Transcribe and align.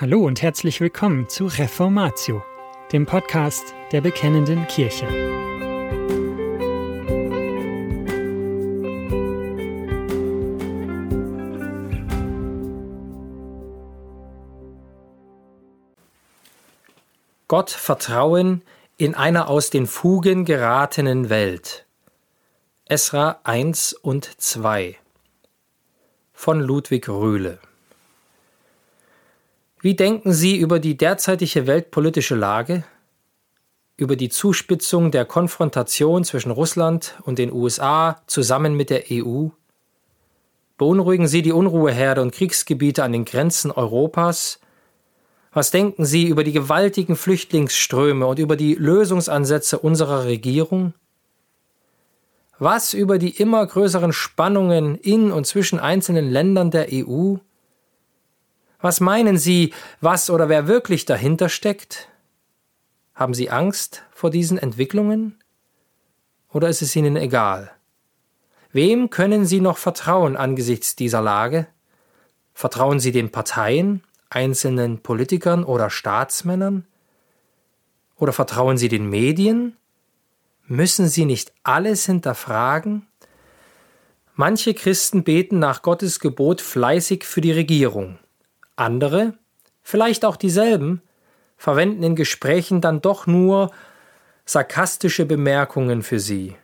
Hallo 0.00 0.24
und 0.24 0.40
herzlich 0.40 0.80
willkommen 0.80 1.28
zu 1.28 1.44
Reformatio, 1.44 2.42
dem 2.90 3.04
Podcast 3.04 3.74
der 3.92 4.00
Bekennenden 4.00 4.66
Kirche. 4.66 5.06
Gott 17.46 17.68
vertrauen 17.68 18.62
in 18.96 19.14
einer 19.14 19.48
aus 19.48 19.68
den 19.68 19.86
Fugen 19.86 20.46
geratenen 20.46 21.28
Welt. 21.28 21.84
Esra 22.86 23.40
1 23.44 23.92
und 23.92 24.24
2 24.40 24.96
von 26.32 26.58
Ludwig 26.58 27.06
Rühle 27.10 27.60
wie 29.82 29.94
denken 29.94 30.32
Sie 30.32 30.56
über 30.58 30.78
die 30.78 30.96
derzeitige 30.96 31.66
weltpolitische 31.66 32.34
Lage, 32.34 32.84
über 33.96 34.16
die 34.16 34.28
Zuspitzung 34.28 35.10
der 35.10 35.24
Konfrontation 35.24 36.24
zwischen 36.24 36.50
Russland 36.50 37.18
und 37.22 37.38
den 37.38 37.52
USA 37.52 38.20
zusammen 38.26 38.74
mit 38.74 38.90
der 38.90 39.04
EU? 39.10 39.48
Beunruhigen 40.76 41.28
Sie 41.28 41.42
die 41.42 41.52
Unruheherde 41.52 42.20
und 42.22 42.32
Kriegsgebiete 42.32 43.04
an 43.04 43.12
den 43.12 43.24
Grenzen 43.24 43.70
Europas? 43.70 44.60
Was 45.52 45.70
denken 45.70 46.04
Sie 46.04 46.26
über 46.26 46.44
die 46.44 46.52
gewaltigen 46.52 47.16
Flüchtlingsströme 47.16 48.26
und 48.26 48.38
über 48.38 48.56
die 48.56 48.74
Lösungsansätze 48.74 49.78
unserer 49.78 50.24
Regierung? 50.24 50.94
Was 52.58 52.92
über 52.92 53.18
die 53.18 53.30
immer 53.30 53.66
größeren 53.66 54.12
Spannungen 54.12 54.96
in 54.96 55.32
und 55.32 55.46
zwischen 55.46 55.80
einzelnen 55.80 56.30
Ländern 56.30 56.70
der 56.70 56.88
EU? 56.92 57.36
Was 58.80 59.00
meinen 59.00 59.36
Sie, 59.36 59.74
was 60.00 60.30
oder 60.30 60.48
wer 60.48 60.66
wirklich 60.66 61.04
dahinter 61.04 61.48
steckt? 61.48 62.08
Haben 63.14 63.34
Sie 63.34 63.50
Angst 63.50 64.02
vor 64.10 64.30
diesen 64.30 64.56
Entwicklungen? 64.56 65.38
Oder 66.48 66.68
ist 66.68 66.80
es 66.80 66.96
Ihnen 66.96 67.16
egal? 67.16 67.70
Wem 68.72 69.10
können 69.10 69.44
Sie 69.44 69.60
noch 69.60 69.76
vertrauen 69.76 70.36
angesichts 70.36 70.96
dieser 70.96 71.20
Lage? 71.20 71.66
Vertrauen 72.54 73.00
Sie 73.00 73.12
den 73.12 73.30
Parteien, 73.30 74.02
einzelnen 74.30 75.00
Politikern 75.00 75.64
oder 75.64 75.90
Staatsmännern? 75.90 76.86
Oder 78.16 78.32
vertrauen 78.32 78.78
Sie 78.78 78.88
den 78.88 79.10
Medien? 79.10 79.76
Müssen 80.66 81.08
Sie 81.08 81.26
nicht 81.26 81.52
alles 81.62 82.06
hinterfragen? 82.06 83.06
Manche 84.34 84.72
Christen 84.72 85.24
beten 85.24 85.58
nach 85.58 85.82
Gottes 85.82 86.20
Gebot 86.20 86.60
fleißig 86.62 87.24
für 87.24 87.40
die 87.40 87.52
Regierung. 87.52 88.18
Andere, 88.80 89.34
vielleicht 89.82 90.24
auch 90.24 90.36
dieselben, 90.36 91.02
verwenden 91.58 92.02
in 92.02 92.16
Gesprächen 92.16 92.80
dann 92.80 93.02
doch 93.02 93.26
nur 93.26 93.70
sarkastische 94.46 95.26
Bemerkungen 95.26 96.02
für 96.02 96.18
sie. 96.18 96.56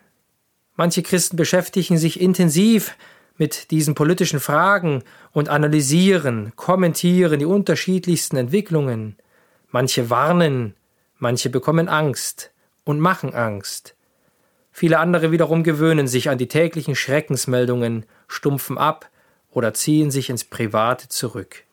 Manche 0.75 1.03
Christen 1.03 1.37
beschäftigen 1.37 1.99
sich 1.99 2.21
intensiv 2.21 2.97
mit 3.37 3.71
diesen 3.71 3.95
politischen 3.95 4.41
Fragen 4.41 5.03
und 5.33 5.51
analysieren, 5.51 6.53
kommentieren 6.57 7.39
die 7.39 7.45
unterschiedlichsten 7.45 8.37
Entwicklungen. 8.37 9.17
Manche 9.69 10.09
warnen, 10.09 10.75
manche 11.19 11.51
bekommen 11.51 11.89
Angst 11.89 12.51
und 12.85 12.99
machen 12.99 13.35
Angst. 13.35 13.95
Viele 14.73 14.99
andere 15.01 15.33
wiederum 15.33 15.65
gewöhnen 15.65 16.09
sich 16.09 16.31
an 16.31 16.39
die 16.39 16.49
täglichen 16.49 16.95
Schreckensmeldungen, 16.95 18.07
stumpfen 18.27 18.79
ab 18.79 19.11
oder 19.51 19.75
ziehen 19.75 20.11
sich 20.11 20.31
ins 20.31 20.45
Private 20.45 21.09
zurück. 21.09 21.66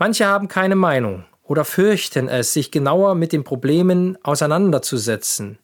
Manche 0.00 0.24
haben 0.24 0.48
keine 0.48 0.76
Meinung 0.76 1.26
oder 1.42 1.66
fürchten 1.66 2.26
es, 2.26 2.54
sich 2.54 2.70
genauer 2.70 3.14
mit 3.14 3.34
den 3.34 3.44
Problemen 3.44 4.16
auseinanderzusetzen. 4.22 5.58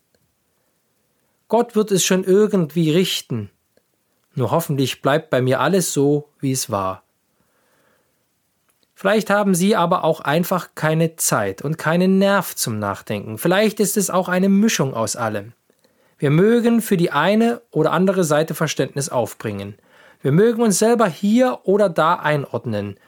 Gott 1.49 1.75
wird 1.75 1.91
es 1.91 2.05
schon 2.05 2.23
irgendwie 2.23 2.91
richten, 2.91 3.49
nur 4.35 4.51
hoffentlich 4.51 5.01
bleibt 5.01 5.31
bei 5.31 5.41
mir 5.41 5.61
alles 5.61 5.95
so, 5.95 6.29
wie 6.39 6.53
es 6.53 6.69
war. 6.69 7.03
Vielleicht 8.95 9.31
haben 9.31 9.55
Sie 9.55 9.75
aber 9.75 10.05
auch 10.05 10.21
einfach 10.21 10.75
keine 10.75 11.17
Zeit 11.17 11.63
und 11.63 11.79
keinen 11.79 12.19
Nerv 12.19 12.55
zum 12.55 12.79
Nachdenken. 12.79 13.39
Vielleicht 13.39 13.81
ist 13.81 13.97
es 13.97 14.11
auch 14.11 14.29
eine 14.29 14.51
Mischung 14.51 14.93
aus 14.93 15.17
allem. 15.17 15.55
Wir 16.19 16.31
mögen 16.31 16.83
für 16.83 16.99
die 16.99 17.11
eine 17.11 17.63
oder 17.71 17.93
andere 17.93 18.23
Seite 18.23 18.55
Verständnis 18.55 19.09
aufbringen. 19.09 19.77
Wir 20.21 20.33
mögen 20.33 20.61
uns 20.61 20.79
selber 20.79 21.07
hier 21.07 21.61
oder 21.65 21.89
da 21.89 22.17
einordnen 22.17 22.99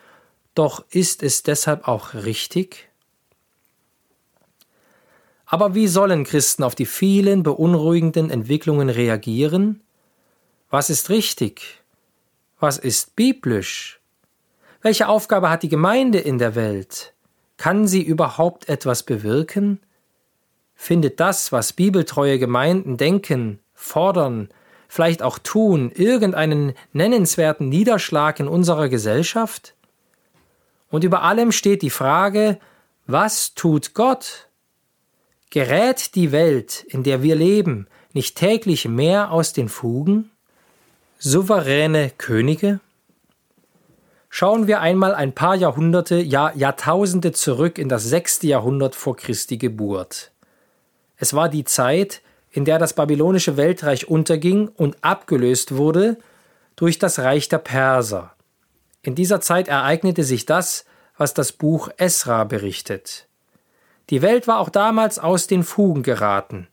doch 0.59 0.85
ist 0.91 1.23
es 1.23 1.45
deshalb 1.45 1.87
auch 1.87 2.15
richtig? 2.15 2.89
Aber 5.47 5.75
wie 5.75 5.87
sollen 5.89 6.25
Christen 6.25 6.65
auf 6.65 6.75
die 6.75 6.85
vielen 6.85 7.43
beunruhigenden 7.43 8.29
Entwicklungen 8.29 8.91
reagieren? 8.91 9.81
Was 10.69 10.91
ist 10.91 11.09
richtig? 11.09 11.83
Was 12.59 12.77
ist 12.77 13.17
biblisch? 13.17 14.01
Welche 14.83 15.09
Aufgabe 15.09 15.49
hat 15.49 15.63
die 15.63 15.69
Gemeinde 15.69 16.19
in 16.19 16.39
der 16.39 16.55
Welt? 16.55 17.15
Kann 17.57 17.87
sie 17.87 18.03
überhaupt 18.03 18.69
etwas 18.69 19.05
bewirken? 19.05 19.81
Findet 20.75 21.19
das, 21.19 21.51
was 21.51 21.73
bibeltreue 21.73 22.39
Gemeinden 22.39 22.97
denken, 22.97 23.61
fordern, 23.75 24.49
vielleicht 24.89 25.23
auch 25.23 25.39
tun, 25.39 25.91
irgendeinen 25.95 26.75
nennenswerten 26.93 27.69
Niederschlag 27.69 28.39
in 28.39 28.49
unserer 28.49 28.89
Gesellschaft? 28.89 29.75
Und 30.91 31.05
über 31.05 31.23
allem 31.23 31.53
steht 31.53 31.83
die 31.83 31.91
Frage, 31.91 32.59
was 33.07 33.55
tut 33.55 33.95
Gott? 33.95 34.49
Gerät 35.51 36.15
die 36.15 36.33
Welt, 36.33 36.85
in 36.89 37.03
der 37.03 37.23
wir 37.23 37.35
leben, 37.35 37.87
nicht 38.13 38.37
täglich 38.37 38.87
mehr 38.87 39.31
aus 39.31 39.53
den 39.53 39.69
Fugen? 39.69 40.31
Souveräne 41.19 42.11
Könige? 42.17 42.81
Schauen 44.31 44.67
wir 44.67 44.81
einmal 44.81 45.15
ein 45.15 45.35
paar 45.35 45.57
Jahrhunderte, 45.57 46.17
ja 46.17 46.53
Jahrtausende 46.55 47.33
zurück 47.33 47.79
in 47.79 47.89
das 47.89 48.05
sechste 48.05 48.47
Jahrhundert 48.47 48.95
vor 48.95 49.17
Christi 49.17 49.57
Geburt. 49.57 50.33
Es 51.17 51.35
war 51.35 51.49
die 51.49 51.65
Zeit, 51.65 52.21
in 52.51 52.65
der 52.65 52.79
das 52.79 52.93
babylonische 52.93 53.57
Weltreich 53.57 54.09
unterging 54.09 54.69
und 54.69 55.03
abgelöst 55.03 55.77
wurde 55.77 56.19
durch 56.77 56.99
das 56.99 57.19
Reich 57.19 57.49
der 57.49 57.59
Perser. 57.59 58.35
In 59.09 59.15
dieser 59.15 59.41
Zeit 59.41 59.69
ereignete 59.69 60.23
sich 60.23 60.45
das, 60.45 60.85
was 61.17 61.33
das 61.33 61.53
Buch 61.53 61.89
Esra 61.97 62.45
berichtet. 62.45 63.27
Die 64.11 64.21
Welt 64.21 64.47
war 64.47 64.59
auch 64.59 64.69
damals 64.69 65.19
aus 65.19 65.47
den 65.47 65.63
Fugen 65.63 66.03
geraten. 66.03 66.69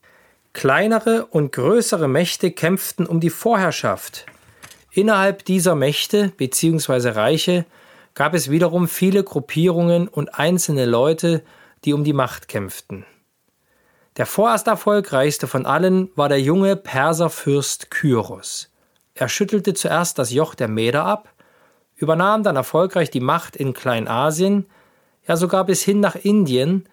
Kleinere 0.52 1.28
und 1.28 1.54
größere 1.54 2.10
Mächte 2.10 2.52
kämpften 2.52 3.06
um 3.06 3.22
die 3.22 3.30
Vorherrschaft. 3.30 4.26
Innerhalb 4.92 5.46
dieser 5.46 5.76
Mächte 5.76 6.34
bzw. 6.36 7.12
Reiche 7.12 7.66
gab 8.16 8.34
es 8.34 8.52
wiederum 8.52 8.90
viele 8.90 9.24
Gruppierungen 9.24 10.10
und 10.10 10.38
einzelne 10.38 10.84
Leute, 10.84 11.42
die 11.86 11.94
um 11.94 12.04
die 12.04 12.12
Macht 12.12 12.50
kämpften. 12.50 13.06
Der 14.18 14.26
vorerst 14.26 14.68
erfolgreichste 14.68 15.48
von 15.48 15.66
allen 15.66 16.12
war 16.18 16.28
der 16.28 16.42
junge 16.42 16.76
Perserfürst 16.76 17.92
Kyros. 17.92 18.74
Er 19.14 19.30
schüttelte 19.30 19.74
zuerst 19.74 20.20
das 20.20 20.34
Joch 20.34 20.54
der 20.54 20.68
Mäder 20.68 21.06
ab 21.06 21.30
übernahm 21.96 22.44
dann 22.44 22.56
erfolgreich 22.56 23.10
die 23.10 23.20
Macht 23.20 23.56
in 23.56 23.74
Kleinasien, 23.74 24.66
ja 25.28 25.38
sogar 25.38 25.66
bis 25.66 25.84
hin 25.84 26.00
nach 26.00 26.16
Indien, 26.16 26.88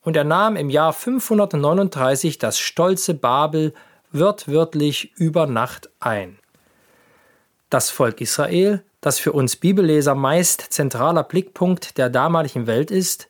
und 0.00 0.16
er 0.16 0.24
nahm 0.24 0.56
im 0.56 0.68
Jahr 0.68 0.92
539 0.92 2.38
das 2.38 2.58
stolze 2.58 3.14
Babel 3.14 3.72
wörtwörtlich 4.12 5.12
über 5.16 5.46
Nacht 5.46 5.90
ein. 5.98 6.38
Das 7.70 7.90
Volk 7.90 8.20
Israel, 8.20 8.84
das 9.00 9.18
für 9.18 9.32
uns 9.32 9.56
Bibelleser 9.56 10.14
meist 10.14 10.60
zentraler 10.60 11.24
Blickpunkt 11.24 11.98
der 11.98 12.10
damaligen 12.10 12.66
Welt 12.66 12.90
ist, 12.90 13.28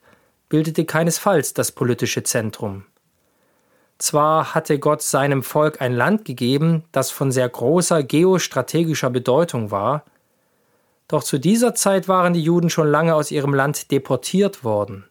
bildete 0.48 0.84
keinesfalls 0.84 1.54
das 1.54 1.72
politische 1.72 2.22
Zentrum. 2.22 2.84
Zwar 3.98 4.54
hatte 4.54 4.78
Gott 4.78 5.02
seinem 5.02 5.42
Volk 5.42 5.80
ein 5.80 5.92
Land 5.92 6.24
gegeben, 6.24 6.84
das 6.92 7.10
von 7.10 7.32
sehr 7.32 7.48
großer 7.48 8.02
geostrategischer 8.02 9.10
Bedeutung 9.10 9.70
war, 9.70 10.04
doch 11.08 11.22
zu 11.22 11.38
dieser 11.38 11.74
Zeit 11.74 12.08
waren 12.08 12.32
die 12.32 12.42
Juden 12.42 12.70
schon 12.70 12.88
lange 12.88 13.14
aus 13.14 13.30
ihrem 13.30 13.54
Land 13.54 13.90
deportiert 13.90 14.64
worden. 14.64 15.04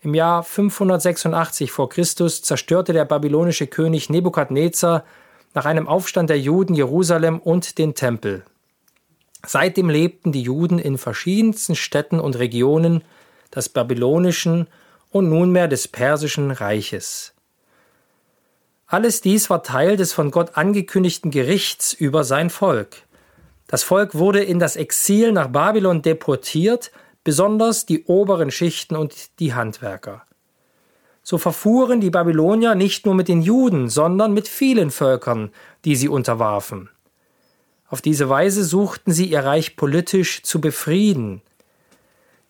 Im 0.00 0.14
Jahr 0.14 0.42
586 0.42 1.70
vor 1.70 1.88
Christus 1.88 2.42
zerstörte 2.42 2.92
der 2.92 3.04
babylonische 3.04 3.66
König 3.66 4.10
Nebukadnezar 4.10 5.04
nach 5.54 5.64
einem 5.64 5.86
Aufstand 5.86 6.30
der 6.30 6.40
Juden 6.40 6.74
Jerusalem 6.74 7.38
und 7.38 7.78
den 7.78 7.94
Tempel. 7.94 8.44
Seitdem 9.44 9.88
lebten 9.88 10.32
die 10.32 10.42
Juden 10.42 10.78
in 10.78 10.98
verschiedensten 10.98 11.74
Städten 11.74 12.20
und 12.20 12.38
Regionen 12.38 13.02
des 13.54 13.68
babylonischen 13.68 14.66
und 15.10 15.28
nunmehr 15.28 15.68
des 15.68 15.88
persischen 15.88 16.50
Reiches. 16.50 17.34
Alles 18.86 19.20
dies 19.20 19.50
war 19.50 19.62
Teil 19.62 19.96
des 19.96 20.12
von 20.12 20.30
Gott 20.30 20.56
angekündigten 20.56 21.30
Gerichts 21.30 21.92
über 21.92 22.24
sein 22.24 22.50
Volk. 22.50 23.02
Das 23.72 23.84
Volk 23.84 24.14
wurde 24.14 24.42
in 24.44 24.58
das 24.58 24.76
Exil 24.76 25.32
nach 25.32 25.48
Babylon 25.48 26.02
deportiert, 26.02 26.92
besonders 27.24 27.86
die 27.86 28.04
oberen 28.04 28.50
Schichten 28.50 28.96
und 28.96 29.40
die 29.40 29.54
Handwerker. 29.54 30.26
So 31.22 31.38
verfuhren 31.38 31.98
die 31.98 32.10
Babylonier 32.10 32.74
nicht 32.74 33.06
nur 33.06 33.14
mit 33.14 33.28
den 33.28 33.40
Juden, 33.40 33.88
sondern 33.88 34.34
mit 34.34 34.46
vielen 34.46 34.90
Völkern, 34.90 35.52
die 35.86 35.96
sie 35.96 36.10
unterwarfen. 36.10 36.90
Auf 37.88 38.02
diese 38.02 38.28
Weise 38.28 38.62
suchten 38.62 39.10
sie 39.10 39.24
ihr 39.24 39.42
Reich 39.42 39.74
politisch 39.74 40.42
zu 40.42 40.60
befrieden. 40.60 41.40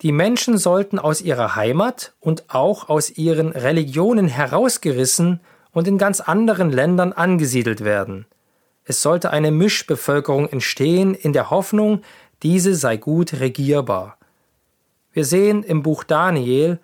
Die 0.01 0.11
Menschen 0.11 0.59
sollten 0.59 0.99
aus 0.99 1.21
ihrer 1.21 1.55
Heimat 1.55 2.15
und 2.19 2.53
auch 2.53 2.89
aus 2.89 3.11
ihren 3.11 3.51
Religionen 3.51 4.27
herausgerissen 4.27 5.39
und 5.71 5.87
in 5.87 5.99
ganz 5.99 6.19
anderen 6.19 6.73
Ländern 6.73 7.13
angesiedelt 7.13 7.85
werden. 7.85 8.27
Es 8.85 9.03
sollte 9.03 9.31
eine 9.31 9.51
Mischbevölkerung 9.51 10.49
entstehen 10.49 11.15
in 11.15 11.33
der 11.33 11.51
Hoffnung, 11.51 12.03
diese 12.43 12.75
sei 12.75 12.97
gut 12.97 13.35
regierbar. 13.35 14.19
Wir 15.13 15.25
sehen 15.25 15.63
im 15.63 15.83
Buch 15.83 16.05
Daniel, 16.05 16.81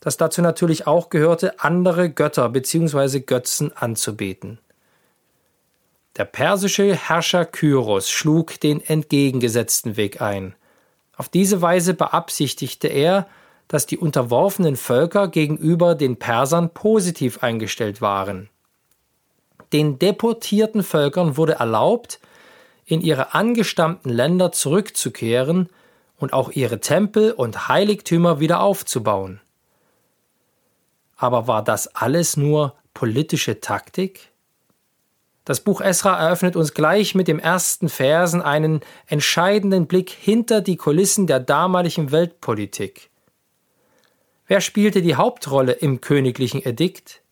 dass 0.00 0.16
dazu 0.16 0.40
natürlich 0.42 0.86
auch 0.86 1.10
gehörte, 1.10 1.60
andere 1.60 2.10
Götter 2.10 2.48
bzw. 2.48 3.20
Götzen 3.20 3.76
anzubeten. 3.76 4.58
Der 6.16 6.24
persische 6.24 6.94
Herrscher 6.94 7.44
Kyros 7.44 8.10
schlug 8.10 8.60
den 8.60 8.84
entgegengesetzten 8.84 9.96
Weg 9.96 10.20
ein. 10.20 10.54
Auf 11.16 11.28
diese 11.28 11.62
Weise 11.62 11.94
beabsichtigte 11.94 12.88
er, 12.88 13.26
dass 13.68 13.86
die 13.86 13.96
unterworfenen 13.96 14.76
Völker 14.76 15.28
gegenüber 15.28 15.94
den 15.94 16.18
Persern 16.18 16.74
positiv 16.74 17.42
eingestellt 17.42 18.02
waren. 18.02 18.50
Den 19.72 19.98
deportierten 19.98 20.82
Völkern 20.82 21.36
wurde 21.36 21.54
erlaubt, 21.54 22.20
in 22.84 23.00
ihre 23.00 23.34
angestammten 23.34 24.10
Länder 24.10 24.52
zurückzukehren 24.52 25.68
und 26.18 26.32
auch 26.32 26.50
ihre 26.50 26.80
Tempel 26.80 27.32
und 27.32 27.68
Heiligtümer 27.68 28.40
wieder 28.40 28.60
aufzubauen. 28.60 29.40
Aber 31.16 31.46
war 31.46 31.62
das 31.62 31.94
alles 31.94 32.36
nur 32.36 32.74
politische 32.94 33.60
Taktik? 33.60 34.32
Das 35.44 35.60
Buch 35.60 35.80
Esra 35.80 36.18
eröffnet 36.18 36.54
uns 36.54 36.74
gleich 36.74 37.14
mit 37.14 37.26
dem 37.26 37.38
ersten 37.40 37.88
Versen 37.88 38.42
einen 38.42 38.80
entscheidenden 39.06 39.86
Blick 39.86 40.10
hinter 40.10 40.60
die 40.60 40.76
Kulissen 40.76 41.26
der 41.26 41.40
damaligen 41.40 42.12
Weltpolitik. 42.12 43.10
Wer 44.46 44.60
spielte 44.60 45.02
die 45.02 45.16
Hauptrolle 45.16 45.72
im 45.72 46.00
königlichen 46.00 46.64
Edikt? 46.64 47.22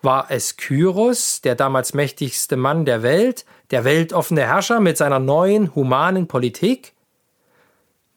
War 0.00 0.30
es 0.30 0.56
Kyros, 0.56 1.40
der 1.40 1.54
damals 1.54 1.94
mächtigste 1.94 2.56
Mann 2.56 2.84
der 2.84 3.02
Welt, 3.02 3.44
der 3.70 3.84
weltoffene 3.84 4.42
Herrscher 4.42 4.80
mit 4.80 4.96
seiner 4.96 5.18
neuen 5.18 5.74
humanen 5.74 6.28
Politik? 6.28 6.94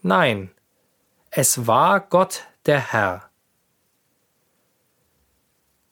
Nein, 0.02 0.52
es 1.30 1.68
war 1.68 2.00
Gott 2.00 2.44
der 2.66 2.92
Herr. 2.92 3.30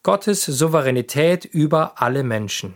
Gottes 0.04 0.46
Souveränität 0.46 1.46
über 1.46 2.02
alle 2.02 2.24
Menschen 2.24 2.76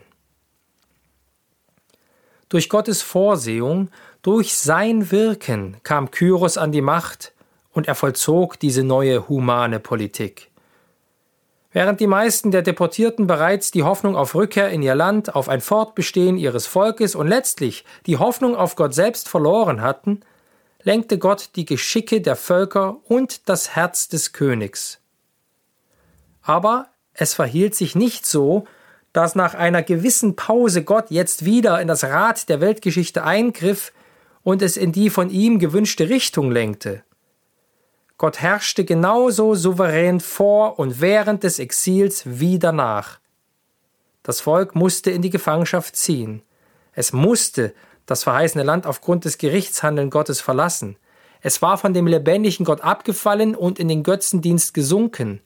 durch 2.53 2.69
Gottes 2.69 3.01
Vorsehung, 3.01 3.89
durch 4.21 4.53
sein 4.53 5.09
Wirken 5.09 5.77
kam 5.81 6.11
Kyros 6.11 6.59
an 6.59 6.71
die 6.71 6.81
Macht 6.81 7.33
und 7.71 7.87
er 7.87 7.95
vollzog 7.95 8.59
diese 8.59 8.83
neue 8.83 9.27
humane 9.27 9.79
Politik. 9.79 10.51
Während 11.73 11.99
die 11.99 12.07
meisten 12.07 12.51
der 12.51 12.61
Deportierten 12.61 13.25
bereits 13.25 13.71
die 13.71 13.81
Hoffnung 13.81 14.15
auf 14.15 14.35
Rückkehr 14.35 14.69
in 14.69 14.83
ihr 14.83 14.93
Land, 14.93 15.33
auf 15.33 15.49
ein 15.49 15.59
Fortbestehen 15.59 16.37
ihres 16.37 16.67
Volkes 16.67 17.15
und 17.15 17.27
letztlich 17.27 17.83
die 18.05 18.17
Hoffnung 18.17 18.55
auf 18.55 18.75
Gott 18.75 18.93
selbst 18.93 19.27
verloren 19.27 19.81
hatten, 19.81 20.21
lenkte 20.83 21.17
Gott 21.17 21.49
die 21.55 21.65
Geschicke 21.65 22.21
der 22.21 22.35
Völker 22.35 22.97
und 23.05 23.49
das 23.49 23.75
Herz 23.75 24.07
des 24.07 24.33
Königs. 24.33 24.99
Aber 26.43 26.89
es 27.13 27.33
verhielt 27.33 27.73
sich 27.73 27.95
nicht 27.95 28.27
so, 28.27 28.65
dass 29.11 29.33
nach 29.33 29.55
einer 29.55 29.81
gewissen 29.81 30.35
Pause 30.35 30.83
Gott 30.83 31.05
jetzt 31.09 31.43
wieder 31.43 31.81
in 31.81 31.87
das 31.87 32.03
Rad 32.03 32.49
der 32.49 32.61
Weltgeschichte 32.61 33.23
eingriff 33.23 33.93
und 34.43 34.61
es 34.61 34.77
in 34.77 34.91
die 34.91 35.09
von 35.09 35.31
ihm 35.31 35.57
gewünschte 35.57 36.09
Richtung 36.09 36.51
lenkte. 36.51 37.03
Gott 38.17 38.39
herrschte 38.39 38.85
genauso 38.85 39.55
souverän 39.55 40.19
vor 40.19 40.79
und 40.79 41.01
während 41.01 41.43
des 41.43 41.59
Exils 41.59 42.23
wie 42.25 42.59
danach. 42.59 43.19
Das 44.21 44.39
Volk 44.39 44.75
musste 44.75 45.11
in 45.11 45.21
die 45.21 45.29
Gefangenschaft 45.29 45.95
ziehen. 45.95 46.43
Es 46.93 47.11
musste 47.11 47.73
das 48.05 48.23
verheißene 48.23 48.63
Land 48.63 48.85
aufgrund 48.85 49.25
des 49.25 49.37
Gerichtshandeln 49.37 50.09
Gottes 50.09 50.41
verlassen. 50.41 50.97
Es 51.41 51.61
war 51.61 51.77
von 51.77 51.93
dem 51.93 52.07
lebendigen 52.07 52.65
Gott 52.65 52.81
abgefallen 52.81 53.55
und 53.55 53.79
in 53.79 53.89
den 53.89 54.03
Götzendienst 54.03 54.73
gesunken. 54.73 55.41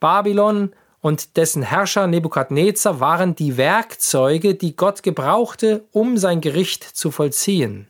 Babylon 0.00 0.72
und 1.00 1.36
dessen 1.36 1.62
Herrscher 1.62 2.06
Nebukadnezar 2.06 2.98
waren 2.98 3.36
die 3.36 3.56
Werkzeuge, 3.56 4.54
die 4.54 4.74
Gott 4.74 5.02
gebrauchte, 5.02 5.84
um 5.92 6.16
sein 6.16 6.40
Gericht 6.40 6.82
zu 6.82 7.10
vollziehen. 7.10 7.88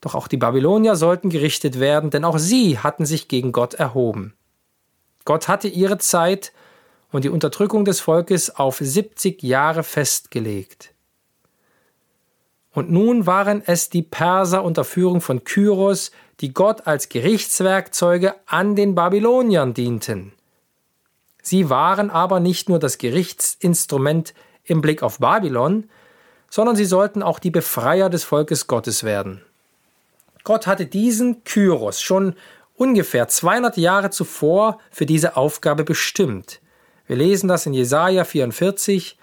Doch 0.00 0.14
auch 0.14 0.28
die 0.28 0.36
Babylonier 0.36 0.96
sollten 0.96 1.30
gerichtet 1.30 1.80
werden, 1.80 2.10
denn 2.10 2.24
auch 2.24 2.38
sie 2.38 2.78
hatten 2.78 3.04
sich 3.04 3.28
gegen 3.28 3.52
Gott 3.52 3.74
erhoben. 3.74 4.34
Gott 5.24 5.48
hatte 5.48 5.68
ihre 5.68 5.98
Zeit 5.98 6.52
und 7.10 7.24
die 7.24 7.28
Unterdrückung 7.30 7.84
des 7.84 8.00
Volkes 8.00 8.54
auf 8.54 8.78
70 8.78 9.42
Jahre 9.42 9.82
festgelegt. 9.82 10.94
Und 12.72 12.90
nun 12.90 13.26
waren 13.26 13.62
es 13.64 13.90
die 13.90 14.02
Perser 14.02 14.62
unter 14.62 14.84
Führung 14.84 15.20
von 15.20 15.42
Kyros, 15.42 16.12
die 16.40 16.52
Gott 16.52 16.86
als 16.86 17.08
Gerichtswerkzeuge 17.08 18.34
an 18.46 18.76
den 18.76 18.94
Babyloniern 18.94 19.74
dienten. 19.74 20.32
Sie 21.42 21.70
waren 21.70 22.10
aber 22.10 22.40
nicht 22.40 22.68
nur 22.68 22.78
das 22.78 22.98
Gerichtsinstrument 22.98 24.34
im 24.64 24.80
Blick 24.80 25.02
auf 25.02 25.18
Babylon, 25.18 25.88
sondern 26.50 26.76
sie 26.76 26.84
sollten 26.84 27.22
auch 27.22 27.38
die 27.38 27.50
Befreier 27.50 28.10
des 28.10 28.24
Volkes 28.24 28.66
Gottes 28.66 29.02
werden. 29.02 29.42
Gott 30.48 30.66
hatte 30.66 30.86
diesen 30.86 31.44
Kyros 31.44 32.00
schon 32.00 32.34
ungefähr 32.74 33.28
200 33.28 33.76
Jahre 33.76 34.08
zuvor 34.08 34.78
für 34.90 35.04
diese 35.04 35.36
Aufgabe 35.36 35.84
bestimmt. 35.84 36.62
Wir 37.06 37.16
lesen 37.16 37.48
das 37.48 37.66
in 37.66 37.74
Jesaja 37.74 38.24
44. 38.24 39.18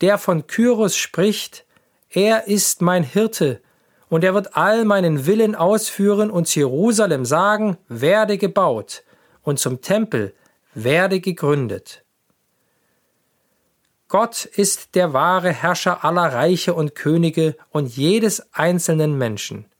Der 0.00 0.18
von 0.18 0.48
Kyros 0.48 0.96
spricht, 0.96 1.64
er 2.08 2.48
ist 2.48 2.82
mein 2.82 3.04
Hirte, 3.04 3.60
und 4.08 4.24
er 4.24 4.34
wird 4.34 4.56
all 4.56 4.84
meinen 4.84 5.24
Willen 5.24 5.54
ausführen 5.54 6.32
und 6.32 6.52
Jerusalem 6.52 7.24
sagen, 7.24 7.76
werde 7.86 8.36
gebaut, 8.36 9.04
und 9.42 9.60
zum 9.60 9.82
Tempel, 9.82 10.34
werde 10.74 11.20
gegründet. 11.20 12.04
Gott 14.08 14.46
ist 14.46 14.96
der 14.96 15.12
wahre 15.12 15.52
Herrscher 15.52 16.04
aller 16.04 16.32
Reiche 16.32 16.74
und 16.74 16.96
Könige 16.96 17.54
und 17.70 17.86
jedes 17.96 18.52
einzelnen 18.52 19.16
Menschen. 19.16 19.70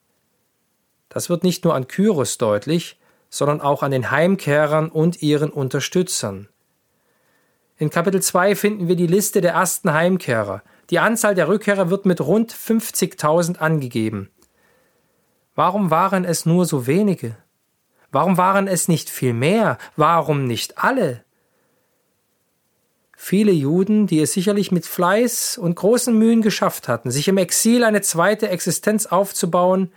Das 1.11 1.29
wird 1.29 1.45
nicht 1.45 1.65
nur 1.65 1.75
an 1.75 1.89
Kyros 1.89 2.39
deutlich, 2.39 2.99
sondern 3.29 3.61
auch 3.61 3.83
an 3.83 3.91
den 3.91 4.11
Heimkehrern 4.11 4.89
und 4.89 5.21
ihren 5.21 5.51
Unterstützern. 5.51 6.49
In 7.77 7.91
Kapitel 7.91 8.23
2 8.23 8.55
finden 8.55 8.89
wir 8.89 8.97
die 8.97 9.07
Liste 9.07 9.41
der 9.41 9.53
ersten 9.53 9.93
Heimkehrer. 9.93 10.63
Die 10.89 10.99
Anzahl 10.99 11.35
der 11.35 11.49
Rückkehrer 11.49 11.91
wird 11.91 12.07
mit 12.07 12.21
rund 12.21 12.55
50.000 12.55 13.59
angegeben. 13.59 14.31
Warum 15.55 15.91
waren 15.91 16.25
es 16.25 16.47
nur 16.47 16.65
so 16.65 16.87
wenige? 16.87 17.37
Warum 18.13 18.37
waren 18.37 18.69
es 18.69 18.89
nicht 18.89 19.11
viel 19.11 19.33
mehr? 19.33 19.79
Warum 19.97 20.45
nicht 20.45 20.79
alle? 20.79 21.25
Viele 23.17 23.53
Juden, 23.53 24.07
die 24.07 24.21
es 24.21 24.33
sicherlich 24.33 24.73
mit 24.73 24.87
Fleiß 24.87 25.59
und 25.59 25.75
großen 25.75 26.17
Mühen 26.17 26.43
geschafft 26.43 26.89
hatten, 26.89 27.11
sich 27.11 27.29
im 27.29 27.37
Exil 27.37 27.85
eine 27.85 28.01
zweite 28.01 28.49
Existenz 28.49 29.07
aufzubauen, 29.07 29.93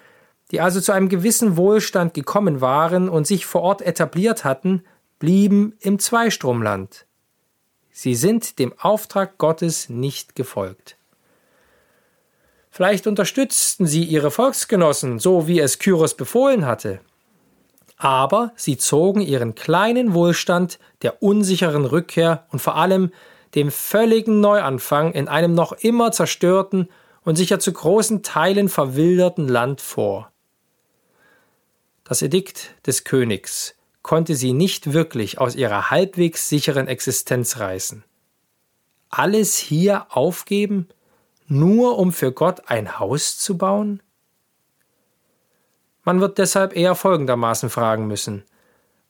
die 0.53 0.62
also 0.62 0.79
zu 0.79 0.91
einem 0.91 1.10
gewissen 1.10 1.57
Wohlstand 1.57 2.13
gekommen 2.13 2.62
waren 2.62 3.10
und 3.10 3.25
sich 3.25 3.48
vor 3.48 3.63
Ort 3.63 3.81
etabliert 3.81 4.45
hatten, 4.45 4.83
blieben 5.17 5.74
im 5.79 5.98
Zweistromland. 5.98 7.07
Sie 7.91 8.13
sind 8.13 8.60
dem 8.60 8.72
Auftrag 8.79 9.39
Gottes 9.39 9.89
nicht 9.89 10.36
gefolgt. 10.36 10.95
Vielleicht 12.69 13.07
unterstützten 13.07 13.88
sie 13.88 14.03
ihre 14.03 14.29
Volksgenossen, 14.29 15.17
so 15.17 15.48
wie 15.48 15.60
es 15.60 15.79
Kyros 15.79 16.15
befohlen 16.15 16.67
hatte, 16.67 17.00
aber 17.98 18.51
sie 18.55 18.77
zogen 18.77 19.22
ihren 19.22 19.55
kleinen 19.55 20.13
Wohlstand 20.13 20.77
der 21.01 21.24
unsicheren 21.24 21.86
Rückkehr 21.86 22.45
und 22.51 22.60
vor 22.60 22.75
allem 22.75 23.12
dem 23.55 23.72
völligen 23.72 24.39
Neuanfang 24.39 25.13
in 25.13 25.27
einem 25.27 25.55
noch 25.55 25.72
immer 25.72 26.12
zerstörten 26.12 26.89
und 27.24 27.38
sicher 27.38 27.57
zu 27.57 27.74
großen 27.74 28.22
Teilen 28.22 28.69
verwilderten 28.69 29.48
Land 29.48 29.81
vor. 29.81 30.32
Das 32.03 32.22
Edikt 32.22 32.75
des 32.86 33.05
Königs 33.05 33.75
konnte 34.01 34.36
sie 34.36 34.51
nicht 34.51 34.91
wirklich 34.91 35.39
aus 35.39 35.55
ihrer 35.55 35.89
halbwegs 35.89 36.50
sicheren 36.50 36.88
Existenz 36.88 37.60
reißen. 37.60 38.03
Alles 39.10 39.55
hier 39.55 40.07
aufgeben, 40.10 40.89
nur 41.48 41.98
um 41.98 42.12
für 42.12 42.33
Gott 42.33 42.63
ein 42.67 43.00
Haus 43.00 43.38
zu 43.38 43.57
bauen? 43.57 44.01
Man 46.03 46.19
wird 46.19 46.38
deshalb 46.39 46.75
eher 46.75 46.95
folgendermaßen 46.95 47.69
fragen 47.69 48.07
müssen. 48.07 48.43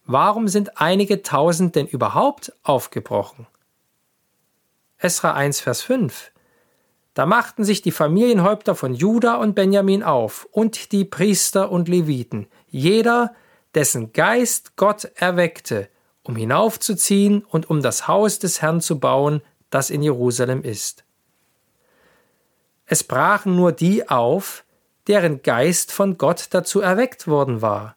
Warum 0.06 0.48
sind 0.48 0.80
einige 0.80 1.24
tausend 1.24 1.76
denn 1.76 1.88
überhaupt 1.88 2.54
aufgebrochen? 2.62 3.48
Esra 5.00 5.34
1, 5.34 5.62
Vers 5.62 5.82
5. 5.82 6.32
Da 7.16 7.26
machten 7.26 7.64
sich 7.64 7.82
die 7.82 7.92
Familienhäupter 7.92 8.76
von 8.76 8.94
Juda 8.94 9.36
und 9.36 9.56
Benjamin 9.56 10.04
auf 10.04 10.48
und 10.52 10.92
die 10.92 11.06
Priester 11.06 11.72
und 11.72 11.88
Leviten, 11.88 12.48
jeder, 12.74 13.36
dessen 13.76 14.14
Geist 14.14 14.76
Gott 14.76 15.06
erweckte, 15.16 15.88
um 16.24 16.36
hinaufzuziehen 16.36 17.44
und 17.44 17.70
um 17.70 17.84
das 17.84 18.08
Haus 18.08 18.40
des 18.40 18.62
Herrn 18.62 18.82
zu 18.82 19.00
bauen, 19.00 19.42
das 19.70 19.92
in 19.92 20.02
Jerusalem 20.02 20.64
ist. 20.64 21.04
Es 22.88 23.04
brachen 23.04 23.56
nur 23.56 23.72
die 23.74 24.10
auf, 24.10 24.66
deren 25.08 25.44
Geist 25.44 25.92
von 25.92 26.18
Gott 26.18 26.48
dazu 26.50 26.82
erweckt 26.82 27.28
worden 27.28 27.62
war. 27.62 27.96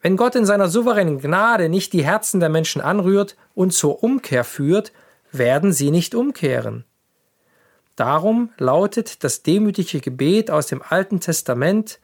Wenn 0.00 0.16
Gott 0.16 0.36
in 0.36 0.46
seiner 0.46 0.68
souveränen 0.68 1.18
Gnade 1.18 1.68
nicht 1.68 1.92
die 1.92 2.04
Herzen 2.04 2.38
der 2.38 2.48
Menschen 2.48 2.80
anrührt 2.80 3.36
und 3.54 3.72
zur 3.72 4.04
Umkehr 4.04 4.44
führt, 4.44 4.92
werden 5.32 5.72
sie 5.72 5.90
nicht 5.90 6.14
umkehren. 6.14 6.84
Darum 7.96 8.50
lautet 8.56 9.24
das 9.24 9.42
demütige 9.42 10.00
Gebet 10.00 10.50
aus 10.50 10.68
dem 10.68 10.80
Alten 10.80 11.18
Testament 11.18 11.98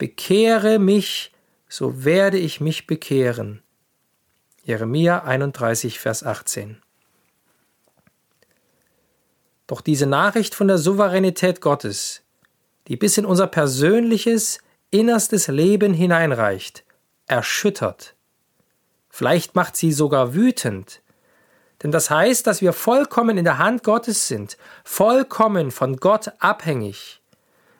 Bekehre 0.00 0.78
mich, 0.78 1.30
so 1.68 2.06
werde 2.06 2.38
ich 2.38 2.58
mich 2.58 2.86
bekehren. 2.86 3.62
Jeremia 4.64 5.24
31, 5.24 6.00
Vers 6.00 6.24
18. 6.24 6.80
Doch 9.66 9.82
diese 9.82 10.06
Nachricht 10.06 10.54
von 10.54 10.68
der 10.68 10.78
Souveränität 10.78 11.60
Gottes, 11.60 12.22
die 12.88 12.96
bis 12.96 13.18
in 13.18 13.26
unser 13.26 13.46
persönliches, 13.46 14.60
innerstes 14.90 15.48
Leben 15.48 15.92
hineinreicht, 15.92 16.82
erschüttert. 17.26 18.14
Vielleicht 19.10 19.54
macht 19.54 19.76
sie 19.76 19.92
sogar 19.92 20.32
wütend. 20.32 21.02
Denn 21.82 21.90
das 21.90 22.08
heißt, 22.08 22.46
dass 22.46 22.62
wir 22.62 22.72
vollkommen 22.72 23.36
in 23.36 23.44
der 23.44 23.58
Hand 23.58 23.84
Gottes 23.84 24.28
sind, 24.28 24.56
vollkommen 24.82 25.70
von 25.70 25.98
Gott 25.98 26.32
abhängig. 26.38 27.20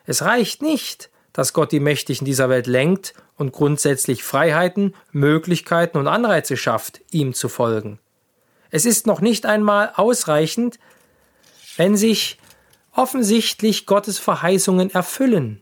Es 0.05 0.21
reicht 0.21 0.61
nicht, 0.61 1.09
dass 1.33 1.53
Gott 1.53 1.71
die 1.71 1.79
Mächtigen 1.79 2.25
dieser 2.25 2.49
Welt 2.49 2.67
lenkt 2.67 3.13
und 3.37 3.51
grundsätzlich 3.53 4.23
Freiheiten, 4.23 4.95
Möglichkeiten 5.11 5.97
und 5.97 6.07
Anreize 6.07 6.57
schafft, 6.57 7.01
ihm 7.11 7.33
zu 7.33 7.49
folgen. 7.49 7.99
Es 8.69 8.85
ist 8.85 9.07
noch 9.07 9.21
nicht 9.21 9.45
einmal 9.45 9.91
ausreichend, 9.95 10.79
wenn 11.77 11.95
sich 11.97 12.37
offensichtlich 12.93 13.85
Gottes 13.85 14.19
Verheißungen 14.19 14.91
erfüllen. 14.91 15.61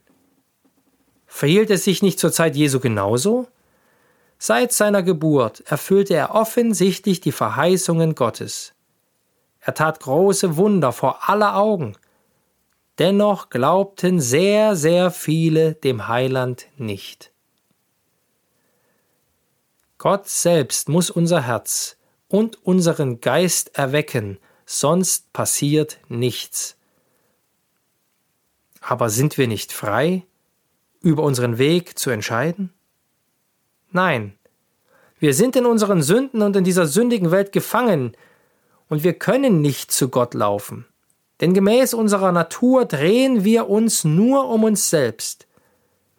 Verhielt 1.27 1.69
es 1.69 1.83
sich 1.83 2.01
nicht 2.01 2.19
zur 2.19 2.31
Zeit 2.31 2.55
Jesu 2.55 2.79
genauso? 2.79 3.47
Seit 4.39 4.71
seiner 4.71 5.03
Geburt 5.03 5.61
erfüllte 5.67 6.15
er 6.15 6.33
offensichtlich 6.33 7.21
die 7.21 7.31
Verheißungen 7.31 8.15
Gottes. 8.15 8.73
Er 9.59 9.73
tat 9.73 9.99
große 9.99 10.57
Wunder 10.57 10.91
vor 10.91 11.29
aller 11.29 11.55
Augen. 11.55 11.97
Dennoch 12.99 13.49
glaubten 13.49 14.19
sehr, 14.19 14.75
sehr 14.75 15.09
viele 15.09 15.73
dem 15.73 16.09
Heiland 16.09 16.67
nicht. 16.77 17.31
Gott 19.97 20.27
selbst 20.27 20.89
muss 20.89 21.09
unser 21.09 21.41
Herz 21.41 21.97
und 22.27 22.63
unseren 22.65 23.21
Geist 23.21 23.77
erwecken, 23.77 24.37
sonst 24.65 25.31
passiert 25.31 25.99
nichts. 26.09 26.75
Aber 28.81 29.09
sind 29.09 29.37
wir 29.37 29.47
nicht 29.47 29.71
frei, 29.71 30.23
über 31.01 31.23
unseren 31.23 31.57
Weg 31.57 31.97
zu 31.97 32.09
entscheiden? 32.09 32.73
Nein, 33.91 34.37
wir 35.19 35.33
sind 35.33 35.55
in 35.55 35.65
unseren 35.65 36.01
Sünden 36.01 36.41
und 36.41 36.55
in 36.55 36.63
dieser 36.65 36.85
sündigen 36.85 37.31
Welt 37.31 37.51
gefangen, 37.51 38.15
und 38.89 39.03
wir 39.03 39.13
können 39.13 39.61
nicht 39.61 39.91
zu 39.91 40.09
Gott 40.09 40.33
laufen. 40.33 40.85
Denn 41.41 41.53
gemäß 41.53 41.93
unserer 41.93 42.31
Natur 42.31 42.85
drehen 42.85 43.43
wir 43.43 43.69
uns 43.69 44.03
nur 44.03 44.49
um 44.49 44.63
uns 44.63 44.89
selbst. 44.89 45.47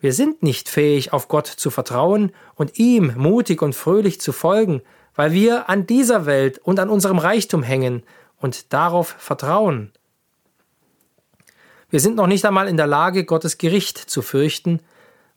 Wir 0.00 0.14
sind 0.14 0.42
nicht 0.42 0.68
fähig, 0.68 1.12
auf 1.12 1.28
Gott 1.28 1.46
zu 1.46 1.70
vertrauen 1.70 2.32
und 2.54 2.78
ihm 2.78 3.12
mutig 3.16 3.60
und 3.60 3.74
fröhlich 3.74 4.20
zu 4.20 4.32
folgen, 4.32 4.80
weil 5.14 5.32
wir 5.32 5.68
an 5.68 5.86
dieser 5.86 6.24
Welt 6.24 6.58
und 6.58 6.80
an 6.80 6.88
unserem 6.88 7.18
Reichtum 7.18 7.62
hängen 7.62 8.02
und 8.38 8.72
darauf 8.72 9.14
vertrauen. 9.18 9.92
Wir 11.90 12.00
sind 12.00 12.16
noch 12.16 12.28
nicht 12.28 12.46
einmal 12.46 12.68
in 12.68 12.78
der 12.78 12.86
Lage, 12.86 13.24
Gottes 13.24 13.58
Gericht 13.58 13.98
zu 13.98 14.22
fürchten, 14.22 14.80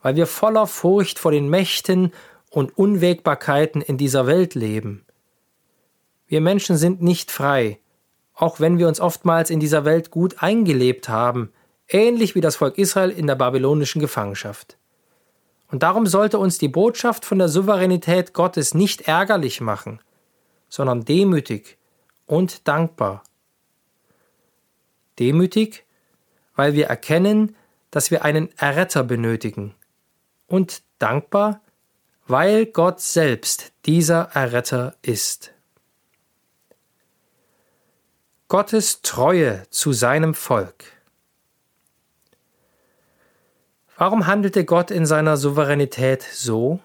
weil 0.02 0.16
wir 0.16 0.28
voller 0.28 0.68
Furcht 0.68 1.20
vor 1.20 1.32
den 1.32 1.50
Mächten 1.50 2.13
und 2.50 2.78
Unwägbarkeiten 2.78 3.82
in 3.82 3.98
dieser 3.98 4.28
Welt 4.28 4.54
leben. 4.54 5.04
Wir 6.28 6.40
Menschen 6.40 6.78
sind 6.78 7.02
nicht 7.02 7.32
frei, 7.32 7.80
auch 8.34 8.60
wenn 8.60 8.78
wir 8.78 8.88
uns 8.88 9.00
oftmals 9.00 9.50
in 9.50 9.60
dieser 9.60 9.86
Welt 9.86 10.12
gut 10.12 10.42
eingelebt 10.42 11.10
haben, 11.10 11.52
ähnlich 11.88 12.36
wie 12.36 12.42
das 12.42 12.56
Volk 12.56 12.78
Israel 12.78 13.12
in 13.12 13.28
der 13.28 13.36
babylonischen 13.36 14.02
Gefangenschaft. 14.02 14.78
Und 15.70 15.84
darum 15.84 16.06
sollte 16.06 16.38
uns 16.38 16.58
die 16.58 16.68
Botschaft 16.68 17.25
von 17.25 17.40
der 17.40 17.50
Souveränität 17.50 18.34
Gottes 18.34 18.74
nicht 18.74 19.08
ärgerlich 19.08 19.62
machen, 19.62 20.00
sondern 20.70 21.06
demütig 21.06 21.78
und 22.25 22.68
dankbar. 22.68 23.24
Demütig, 25.20 25.86
weil 26.56 26.74
wir 26.74 26.88
erkennen, 26.88 27.56
dass 27.92 28.12
wir 28.12 28.24
einen 28.24 28.50
Erretter 28.58 29.04
benötigen. 29.04 29.75
Und 30.48 30.84
dankbar, 31.00 31.62
weil 32.28 32.66
Gott 32.66 33.00
selbst 33.02 33.72
dieser 33.86 34.30
Erretter 34.34 34.96
ist. 35.02 35.52
Gottes 38.53 39.01
Treue 39.01 39.63
zu 39.72 39.93
seinem 39.93 40.36
Volk. 40.36 40.83
Warum 43.98 44.27
handelte 44.27 44.63
Gott 44.63 44.91
in 44.91 45.07
seiner 45.07 45.38
Souveränität 45.38 46.22
so? 46.22 46.79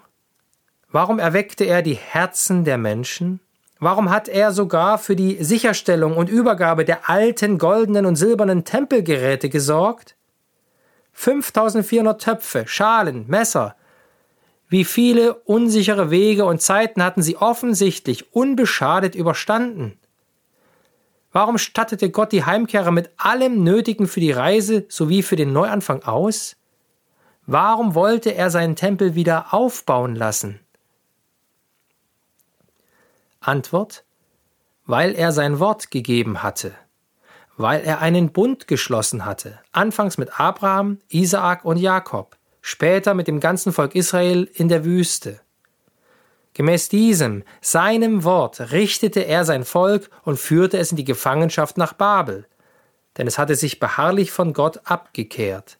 Warum 0.91 1.19
erweckte 1.19 1.65
er 1.65 1.83
die 1.83 1.93
Herzen 1.97 2.65
der 2.65 2.79
Menschen? 2.79 3.41
Warum 3.79 4.09
hat 4.09 4.29
er 4.29 4.53
sogar 4.53 4.97
für 4.97 5.15
die 5.15 5.45
Sicherstellung 5.45 6.17
und 6.17 6.31
Übergabe 6.31 6.87
der 6.87 7.11
alten 7.11 7.59
goldenen 7.59 8.07
und 8.07 8.17
silbernen 8.17 8.65
Tempelgeräte 8.65 9.51
gesorgt? 9.51 10.17
5400 11.13 12.19
Töpfe, 12.19 12.65
Schalen, 12.67 13.27
Messer. 13.29 13.77
Wie 14.71 14.87
viele 14.87 15.35
unsichere 15.35 16.11
Wege 16.11 16.47
und 16.47 16.63
Zeiten 16.63 17.03
hatten 17.03 17.21
sie 17.21 17.37
offensichtlich 17.37 18.33
unbeschadet 18.33 19.15
überstanden? 19.15 19.99
Warum 21.41 21.57
stattete 21.57 22.11
Gott 22.11 22.33
die 22.33 22.45
Heimkehrer 22.45 22.91
mit 22.91 23.13
allem 23.17 23.63
Nötigen 23.63 24.09
für 24.09 24.19
die 24.19 24.33
Reise 24.33 24.87
sowie 24.89 25.23
für 25.23 25.37
den 25.37 25.53
Neuanfang 25.53 26.03
aus? 26.03 26.57
Warum 27.47 27.95
wollte 27.95 28.35
er 28.35 28.51
seinen 28.51 28.75
Tempel 28.75 29.15
wieder 29.15 29.55
aufbauen 29.55 30.17
lassen? 30.17 30.59
Antwort 33.39 34.03
Weil 34.85 35.15
er 35.15 35.31
sein 35.31 35.61
Wort 35.61 35.93
gegeben 35.93 36.43
hatte, 36.43 36.75
weil 37.57 37.83
er 37.83 38.01
einen 38.01 38.33
Bund 38.33 38.67
geschlossen 38.67 39.25
hatte, 39.25 39.61
anfangs 39.71 40.19
mit 40.19 40.41
Abraham, 40.41 40.99
Isaak 41.09 41.65
und 41.65 41.77
Jakob, 41.77 42.37
später 42.63 43.15
mit 43.15 43.29
dem 43.29 43.39
ganzen 43.39 43.73
Volk 43.73 43.95
Israel 43.95 44.51
in 44.55 44.69
der 44.69 44.85
Wüste. 44.85 45.39
Gemäß 46.59 46.89
diesem, 46.89 47.45
seinem 47.61 48.25
Wort, 48.25 48.73
richtete 48.73 49.25
er 49.25 49.45
sein 49.45 49.65
Volk 49.65 50.11
und 50.25 50.41
führte 50.41 50.77
es 50.77 50.91
in 50.91 50.97
die 50.97 51.05
Gefangenschaft 51.05 51.79
nach 51.79 51.93
Babel, 51.93 52.47
denn 53.17 53.29
es 53.29 53.39
hatte 53.39 53.55
sich 53.55 53.79
beharrlich 53.79 54.33
von 54.33 54.53
Gott 54.53 54.81
abgekehrt. 54.83 55.79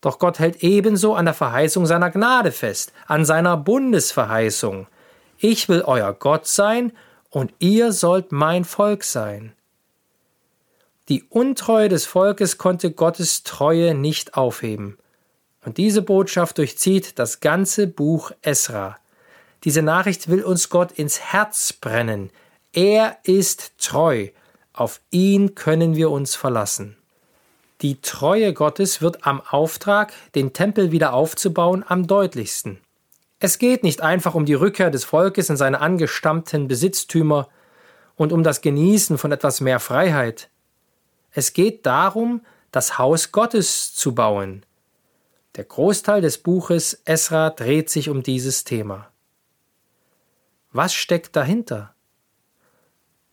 Doch 0.00 0.18
Gott 0.18 0.40
hält 0.40 0.64
ebenso 0.64 1.14
an 1.14 1.26
der 1.26 1.34
Verheißung 1.34 1.86
seiner 1.86 2.10
Gnade 2.10 2.50
fest, 2.50 2.92
an 3.06 3.24
seiner 3.24 3.56
Bundesverheißung, 3.56 4.88
ich 5.38 5.68
will 5.68 5.82
euer 5.82 6.12
Gott 6.12 6.48
sein 6.48 6.90
und 7.30 7.54
ihr 7.60 7.92
sollt 7.92 8.32
mein 8.32 8.64
Volk 8.64 9.04
sein. 9.04 9.52
Die 11.08 11.22
Untreue 11.22 11.88
des 11.88 12.04
Volkes 12.04 12.58
konnte 12.58 12.90
Gottes 12.90 13.44
Treue 13.44 13.94
nicht 13.94 14.34
aufheben. 14.34 14.98
Und 15.64 15.76
diese 15.76 16.02
Botschaft 16.02 16.58
durchzieht 16.58 17.20
das 17.20 17.38
ganze 17.38 17.86
Buch 17.86 18.32
Esra. 18.42 18.98
Diese 19.64 19.82
Nachricht 19.82 20.28
will 20.28 20.42
uns 20.42 20.70
Gott 20.70 20.92
ins 20.92 21.20
Herz 21.20 21.72
brennen. 21.72 22.30
Er 22.72 23.18
ist 23.22 23.78
treu. 23.78 24.28
Auf 24.72 25.00
ihn 25.10 25.54
können 25.54 25.94
wir 25.94 26.10
uns 26.10 26.34
verlassen. 26.34 26.96
Die 27.82 28.00
Treue 28.00 28.54
Gottes 28.54 29.02
wird 29.02 29.26
am 29.26 29.40
Auftrag, 29.40 30.12
den 30.34 30.52
Tempel 30.52 30.92
wieder 30.92 31.12
aufzubauen, 31.12 31.84
am 31.86 32.06
deutlichsten. 32.06 32.78
Es 33.40 33.58
geht 33.58 33.82
nicht 33.82 34.02
einfach 34.02 34.34
um 34.34 34.46
die 34.46 34.54
Rückkehr 34.54 34.90
des 34.90 35.04
Volkes 35.04 35.50
in 35.50 35.56
seine 35.56 35.80
angestammten 35.80 36.68
Besitztümer 36.68 37.48
und 38.14 38.32
um 38.32 38.44
das 38.44 38.60
Genießen 38.60 39.18
von 39.18 39.32
etwas 39.32 39.60
mehr 39.60 39.80
Freiheit. 39.80 40.48
Es 41.32 41.52
geht 41.52 41.84
darum, 41.84 42.42
das 42.70 42.98
Haus 42.98 43.32
Gottes 43.32 43.94
zu 43.94 44.14
bauen. 44.14 44.64
Der 45.56 45.64
Großteil 45.64 46.20
des 46.20 46.38
Buches 46.38 47.02
Esra 47.04 47.50
dreht 47.50 47.90
sich 47.90 48.08
um 48.08 48.22
dieses 48.22 48.64
Thema. 48.64 49.11
Was 50.72 50.94
steckt 50.94 51.36
dahinter? 51.36 51.94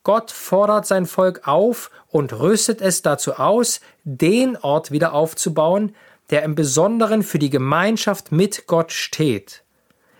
Gott 0.04 0.32
fordert 0.32 0.86
sein 0.86 1.06
Volk 1.06 1.48
auf 1.48 1.92
und 2.08 2.34
rüstet 2.34 2.82
es 2.82 3.02
dazu 3.02 3.34
aus, 3.36 3.82
den 4.04 4.58
Ort 4.58 4.92
wieder 4.92 5.14
aufzubauen, 5.14 5.96
der 6.30 6.44
im 6.44 6.56
Besonderen 6.56 7.24
für 7.24 7.40
die 7.40 7.50
Gemeinschaft 7.50 8.32
mit 8.32 8.68
Gott 8.68 8.92
steht. 8.92 9.64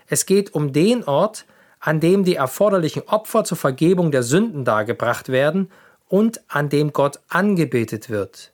Es 0.06 0.26
geht 0.26 0.54
um 0.54 0.72
den 0.72 1.04
Ort, 1.04 1.44
an 1.78 2.00
dem 2.00 2.24
die 2.24 2.34
erforderlichen 2.34 3.02
Opfer 3.06 3.44
zur 3.44 3.56
Vergebung 3.56 4.10
der 4.10 4.22
Sünden 4.22 4.64
dargebracht 4.64 5.28
werden 5.28 5.70
und 6.08 6.40
an 6.48 6.68
dem 6.68 6.92
Gott 6.92 7.20
angebetet 7.28 8.10
wird. 8.10 8.52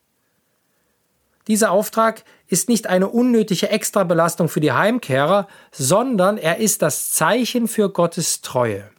Dieser 1.48 1.70
Auftrag 1.70 2.24
ist 2.48 2.68
nicht 2.68 2.86
eine 2.86 3.08
unnötige 3.08 3.70
Extrabelastung 3.70 4.48
für 4.48 4.60
die 4.60 4.72
Heimkehrer, 4.72 5.48
sondern 5.72 6.38
er 6.38 6.58
ist 6.58 6.82
das 6.82 7.12
Zeichen 7.12 7.68
für 7.68 7.90
Gottes 7.90 8.40
Treue. 8.40 8.90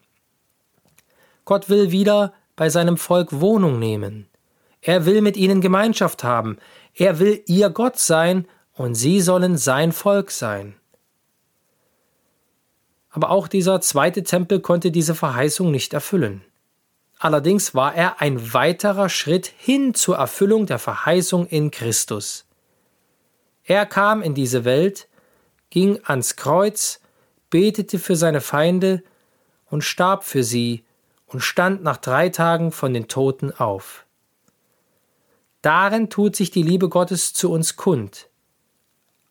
Gott 1.45 1.69
will 1.69 1.91
wieder 1.91 2.33
bei 2.55 2.69
seinem 2.69 2.97
Volk 2.97 3.39
Wohnung 3.39 3.79
nehmen. 3.79 4.27
Er 4.81 5.05
will 5.05 5.21
mit 5.21 5.37
ihnen 5.37 5.61
Gemeinschaft 5.61 6.23
haben. 6.23 6.57
Er 6.93 7.19
will 7.19 7.41
ihr 7.45 7.69
Gott 7.69 7.97
sein 7.97 8.47
und 8.73 8.95
sie 8.95 9.21
sollen 9.21 9.57
sein 9.57 9.91
Volk 9.91 10.31
sein. 10.31 10.75
Aber 13.09 13.29
auch 13.31 13.47
dieser 13.47 13.81
zweite 13.81 14.23
Tempel 14.23 14.59
konnte 14.59 14.91
diese 14.91 15.15
Verheißung 15.15 15.71
nicht 15.71 15.93
erfüllen. 15.93 16.43
Allerdings 17.19 17.73
war 17.73 17.95
er 17.95 18.21
ein 18.21 18.53
weiterer 18.53 19.09
Schritt 19.09 19.47
hin 19.57 19.93
zur 19.93 20.17
Erfüllung 20.17 20.67
der 20.67 20.77
Verheißung 20.77 21.47
in 21.47 21.71
Christus. 21.71 22.46
Er 23.67 23.85
kam 23.85 24.21
in 24.21 24.33
diese 24.33 24.63
Welt, 24.63 25.09
ging 25.69 25.99
ans 26.05 26.37
Kreuz, 26.37 27.01
betete 27.49 27.99
für 27.99 28.15
seine 28.15 28.39
Feinde 28.39 29.03
und 29.69 29.83
starb 29.83 30.23
für 30.23 30.41
sie 30.41 30.85
und 31.27 31.41
stand 31.41 31.83
nach 31.83 31.97
drei 31.97 32.29
Tagen 32.29 32.71
von 32.71 32.93
den 32.93 33.09
Toten 33.09 33.51
auf. 33.51 34.05
Darin 35.61 36.09
tut 36.09 36.37
sich 36.37 36.49
die 36.49 36.63
Liebe 36.63 36.87
Gottes 36.87 37.33
zu 37.33 37.51
uns 37.51 37.75
kund. 37.75 38.29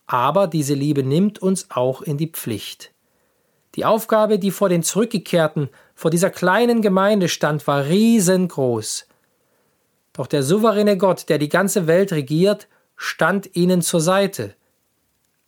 Aber 0.05 0.45
diese 0.45 0.75
Liebe 0.75 1.01
nimmt 1.01 1.39
uns 1.39 1.71
auch 1.71 2.03
in 2.03 2.17
die 2.17 2.29
Pflicht. 2.29 2.91
Die 3.73 3.85
Aufgabe, 3.85 4.37
die 4.37 4.51
vor 4.51 4.69
den 4.69 4.83
Zurückgekehrten, 4.83 5.69
vor 5.95 6.11
dieser 6.11 6.29
kleinen 6.29 6.83
Gemeinde 6.83 7.27
stand, 7.27 7.65
war 7.65 7.85
riesengroß. 7.85 9.07
Doch 10.13 10.27
der 10.27 10.43
souveräne 10.43 10.95
Gott, 10.95 11.27
der 11.27 11.39
die 11.39 11.49
ganze 11.49 11.87
Welt 11.87 12.11
regiert, 12.11 12.67
stand 12.97 13.55
ihnen 13.55 13.81
zur 13.81 14.01
Seite. 14.01 14.55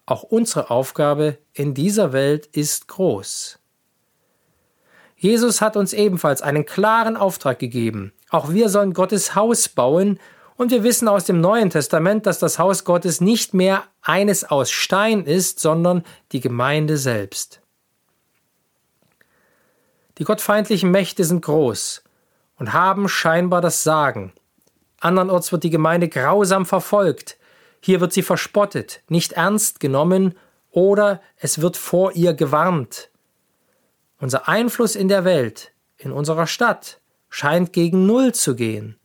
Auch 0.05 0.23
unsere 0.23 0.69
Aufgabe 0.69 1.37
in 1.53 1.73
dieser 1.73 2.13
Welt 2.13 2.45
ist 2.45 2.87
groß. 2.87 3.59
Jesus 5.17 5.61
hat 5.61 5.75
uns 5.75 5.91
ebenfalls 5.91 6.41
einen 6.41 6.65
klaren 6.65 7.17
Auftrag 7.17 7.59
gegeben. 7.59 8.13
Auch 8.29 8.51
wir 8.51 8.69
sollen 8.69 8.93
Gottes 8.93 9.35
Haus 9.35 9.67
bauen, 9.67 10.19
und 10.59 10.71
wir 10.71 10.83
wissen 10.83 11.07
aus 11.07 11.23
dem 11.23 11.39
Neuen 11.39 11.69
Testament, 11.69 12.25
dass 12.25 12.37
das 12.37 12.59
Haus 12.59 12.83
Gottes 12.83 13.21
nicht 13.21 13.53
mehr 13.53 13.83
eines 14.01 14.43
aus 14.43 14.71
Stein 14.71 15.23
ist, 15.23 15.61
sondern 15.61 16.03
die 16.33 16.41
Gemeinde 16.41 16.97
selbst. 16.97 17.61
Die 20.17 20.25
gottfeindlichen 20.25 20.91
Mächte 20.91 21.23
sind 21.23 21.45
groß 21.45 22.03
und 22.57 22.73
haben 22.73 23.07
scheinbar 23.07 23.61
das 23.61 23.83
Sagen. 23.85 24.33
Andernorts 24.99 25.53
wird 25.53 25.63
die 25.63 25.69
Gemeinde 25.69 26.09
grausam 26.09 26.65
verfolgt. 26.65 27.37
Hier 27.81 28.01
wird 28.01 28.13
sie 28.13 28.23
verspottet, 28.23 29.01
nicht 29.07 29.33
ernst 29.33 29.79
genommen 29.79 30.37
oder 30.71 31.21
es 31.37 31.61
wird 31.61 31.77
vor 31.77 32.13
ihr 32.13 32.33
gewarnt. 32.33 33.09
Unser 34.19 34.47
Einfluss 34.47 34.95
in 34.95 35.07
der 35.07 35.23
Welt, 35.23 35.71
in 35.97 36.11
unserer 36.11 36.47
Stadt, 36.47 36.99
scheint 37.29 37.73
gegen 37.73 38.05
Null 38.05 38.33
zu 38.33 38.55
gehen. 38.55 38.97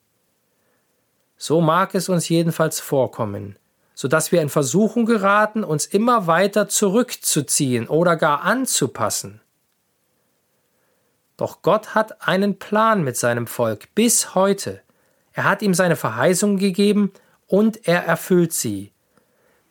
So 1.36 1.60
mag 1.60 1.94
es 1.94 2.08
uns 2.08 2.28
jedenfalls 2.28 2.80
vorkommen, 2.80 3.58
so 3.94 4.08
dass 4.08 4.32
wir 4.32 4.42
in 4.42 4.48
Versuchung 4.48 5.06
geraten, 5.06 5.62
uns 5.62 5.86
immer 5.86 6.26
weiter 6.26 6.68
zurückzuziehen 6.68 7.86
oder 7.88 8.16
gar 8.16 8.42
anzupassen. 8.42 9.40
Doch 11.36 11.62
Gott 11.62 11.94
hat 11.94 12.26
einen 12.26 12.58
Plan 12.58 13.02
mit 13.02 13.16
seinem 13.16 13.46
Volk 13.46 13.94
bis 13.94 14.34
heute. 14.34 14.80
Er 15.32 15.44
hat 15.44 15.62
ihm 15.62 15.74
seine 15.74 15.96
Verheißung 15.96 16.58
gegeben 16.58 17.12
und 17.54 17.86
er 17.86 18.04
erfüllt 18.04 18.52
sie. 18.52 18.90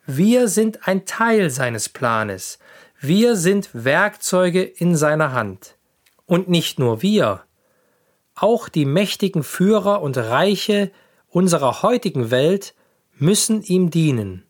Wir 0.05 0.47
sind 0.47 0.87
ein 0.87 1.05
Teil 1.05 1.49
seines 1.49 1.89
Planes. 1.89 2.57
Wir 3.01 3.35
sind 3.35 3.71
Werkzeuge 3.73 4.63
in 4.63 4.95
seiner 4.95 5.33
Hand. 5.33 5.75
Und 6.25 6.47
nicht 6.47 6.79
nur 6.79 7.01
wir. 7.01 7.43
Auch 8.35 8.69
die 8.69 8.85
mächtigen 8.85 9.43
Führer 9.43 10.01
und 10.01 10.15
Reiche 10.15 10.93
unserer 11.27 11.81
heutigen 11.81 12.31
Welt 12.31 12.73
müssen 13.17 13.61
ihm 13.63 13.89
dienen. 13.89 14.45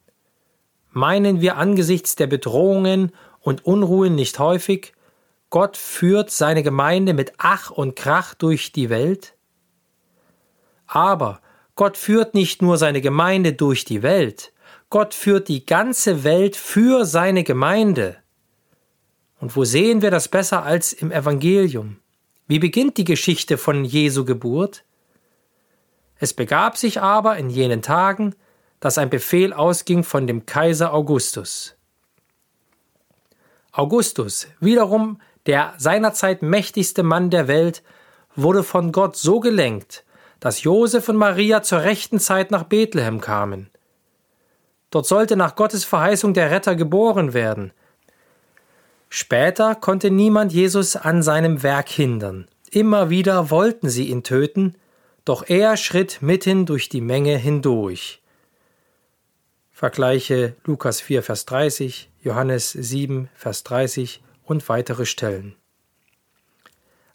Meinen 0.92 1.42
wir 1.42 1.58
angesichts 1.58 2.16
der 2.16 2.28
Bedrohungen 2.28 3.14
und 3.40 3.66
Unruhen 3.66 4.14
nicht 4.14 4.38
häufig, 4.38 4.94
Gott 5.50 5.76
führt 5.76 6.30
seine 6.30 6.62
Gemeinde 6.62 7.16
mit 7.16 7.34
Ach 7.40 7.72
und 7.72 7.96
Krach 7.96 8.36
durch 8.36 8.74
die 8.74 8.92
Welt? 8.92 9.34
Aber 10.86 11.42
Gott 11.76 11.98
führt 11.98 12.34
nicht 12.34 12.62
nur 12.62 12.78
seine 12.78 13.02
Gemeinde 13.02 13.54
durch 13.54 13.86
die 13.86 14.04
Welt, 14.04 14.54
Gott 14.90 15.16
führt 15.16 15.48
die 15.48 15.66
ganze 15.66 16.24
Welt 16.24 16.56
für 16.56 17.06
seine 17.06 17.44
Gemeinde. 17.44 18.18
Und 19.40 19.56
wo 19.56 19.66
sehen 19.66 20.04
wir 20.04 20.12
das 20.12 20.28
besser 20.28 20.64
als 20.64 20.94
im 20.94 21.12
Evangelium? 21.12 21.98
Wie 22.46 22.60
beginnt 22.60 22.98
die 22.98 23.04
Geschichte 23.04 23.58
von 23.58 23.86
Jesu 23.86 24.24
Geburt? 24.24 24.84
Es 26.20 26.34
begab 26.34 26.78
sich 26.78 27.02
aber 27.02 27.38
in 27.38 27.50
jenen 27.50 27.82
Tagen, 27.82 28.36
dass 28.80 28.98
ein 28.98 29.10
Befehl 29.10 29.52
ausging 29.52 30.04
von 30.04 30.28
dem 30.28 30.46
Kaiser 30.46 30.94
Augustus. 30.94 31.76
Augustus, 33.72 34.48
wiederum 34.60 35.20
der 35.48 35.74
seinerzeit 35.78 36.42
mächtigste 36.44 37.02
Mann 37.02 37.32
der 37.32 37.48
Welt, 37.48 37.82
wurde 38.36 38.62
von 38.62 38.92
Gott 38.92 39.16
so 39.16 39.40
gelenkt, 39.40 40.03
dass 40.44 40.64
Josef 40.64 41.08
und 41.08 41.16
Maria 41.16 41.62
zur 41.62 41.84
rechten 41.84 42.20
Zeit 42.20 42.52
nach 42.52 42.64
Bethlehem 42.64 43.22
kamen. 43.22 43.70
Dort 44.90 45.06
sollte 45.06 45.38
nach 45.38 45.56
Gottes 45.56 45.86
Verheißung 45.86 46.34
der 46.34 46.52
Retter 46.52 46.76
geboren 46.76 47.34
werden. 47.34 47.72
Später 49.08 49.74
konnte 49.74 50.12
niemand 50.12 50.52
Jesus 50.52 50.98
an 50.98 51.24
seinem 51.24 51.64
Werk 51.64 51.88
hindern. 51.88 52.50
Immer 52.72 53.10
wieder 53.10 53.52
wollten 53.52 53.88
sie 53.88 54.10
ihn 54.10 54.24
töten, 54.24 54.76
doch 55.24 55.48
er 55.48 55.78
schritt 55.78 56.22
mitten 56.22 56.66
durch 56.66 56.90
die 56.90 57.00
Menge 57.00 57.38
hindurch. 57.38 58.22
Vergleiche 59.72 60.58
Lukas 60.66 61.00
4, 61.00 61.24
Vers 61.24 61.46
30, 61.46 62.10
Johannes 62.20 62.70
7, 62.72 63.30
Vers 63.34 63.64
30 63.64 64.22
und 64.44 64.68
weitere 64.68 65.06
Stellen. 65.06 65.56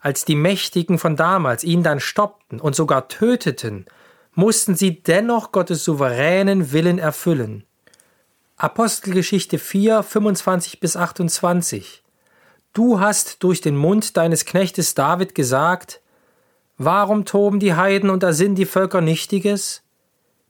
Als 0.00 0.24
die 0.24 0.36
Mächtigen 0.36 0.98
von 0.98 1.16
damals 1.16 1.64
ihn 1.64 1.82
dann 1.82 2.00
stoppten 2.00 2.60
und 2.60 2.74
sogar 2.74 3.08
töteten, 3.08 3.86
mussten 4.34 4.76
sie 4.76 5.02
dennoch 5.02 5.50
Gottes 5.50 5.84
souveränen 5.84 6.72
Willen 6.72 6.98
erfüllen. 6.98 7.64
Apostelgeschichte 8.56 9.58
4, 9.58 10.02
25 10.02 10.80
bis 10.80 10.96
28. 10.96 12.02
Du 12.72 13.00
hast 13.00 13.42
durch 13.42 13.60
den 13.60 13.76
Mund 13.76 14.16
deines 14.16 14.44
Knechtes 14.44 14.94
David 14.94 15.34
gesagt, 15.34 16.00
Warum 16.76 17.24
toben 17.24 17.58
die 17.58 17.74
Heiden 17.74 18.08
und 18.08 18.22
ersinnen 18.22 18.54
die 18.54 18.66
Völker 18.66 19.00
Nichtiges? 19.00 19.82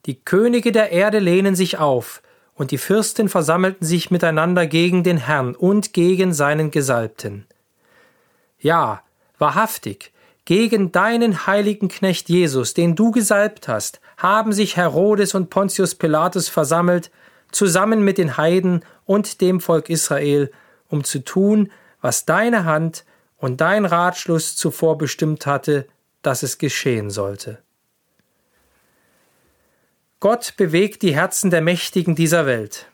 Die 0.05 0.15
Könige 0.15 0.73
der 0.73 0.93
Erde 0.93 1.21
lehnen 1.21 1.55
sich 1.55 1.79
auf, 1.79 2.23
und 2.55 2.71
die 2.71 2.79
Fürsten 2.79 3.31
versammelten 3.31 3.87
sich 3.87 4.11
miteinander 4.11 4.67
gegen 4.67 5.03
den 5.03 5.17
Herrn 5.17 5.55
und 5.55 5.95
gegen 5.95 6.35
seinen 6.35 6.71
Gesalbten. 6.71 7.47
Ja, 8.59 9.03
wahrhaftig, 9.39 10.13
gegen 10.45 10.93
deinen 10.93 11.47
heiligen 11.47 11.89
Knecht 11.89 12.29
Jesus, 12.29 12.73
den 12.73 12.97
du 12.97 13.11
gesalbt 13.11 13.69
hast, 13.69 14.01
haben 14.17 14.53
sich 14.53 14.77
Herodes 14.77 15.35
und 15.35 15.51
Pontius 15.51 15.95
Pilatus 15.95 16.49
versammelt, 16.49 17.11
zusammen 17.53 18.03
mit 18.03 18.19
den 18.19 18.37
Heiden 18.37 18.85
und 19.05 19.41
dem 19.41 19.61
Volk 19.61 19.91
Israel, 19.91 20.51
um 20.89 21.05
zu 21.05 21.25
tun, 21.25 21.71
was 22.01 22.25
deine 22.25 22.65
Hand 22.65 23.05
und 23.37 23.61
dein 23.61 23.85
Ratschluss 23.85 24.57
zuvor 24.57 24.99
bestimmt 24.99 25.47
hatte, 25.47 25.87
dass 26.23 26.43
es 26.43 26.59
geschehen 26.59 27.11
sollte. 27.11 27.59
Gott 30.21 30.55
bewegt 30.57 31.03
die 31.03 31.15
Herzen 31.15 31.51
der 31.51 31.61
Mächtigen 31.61 32.15
dieser 32.15 32.45
Welt. 32.47 32.87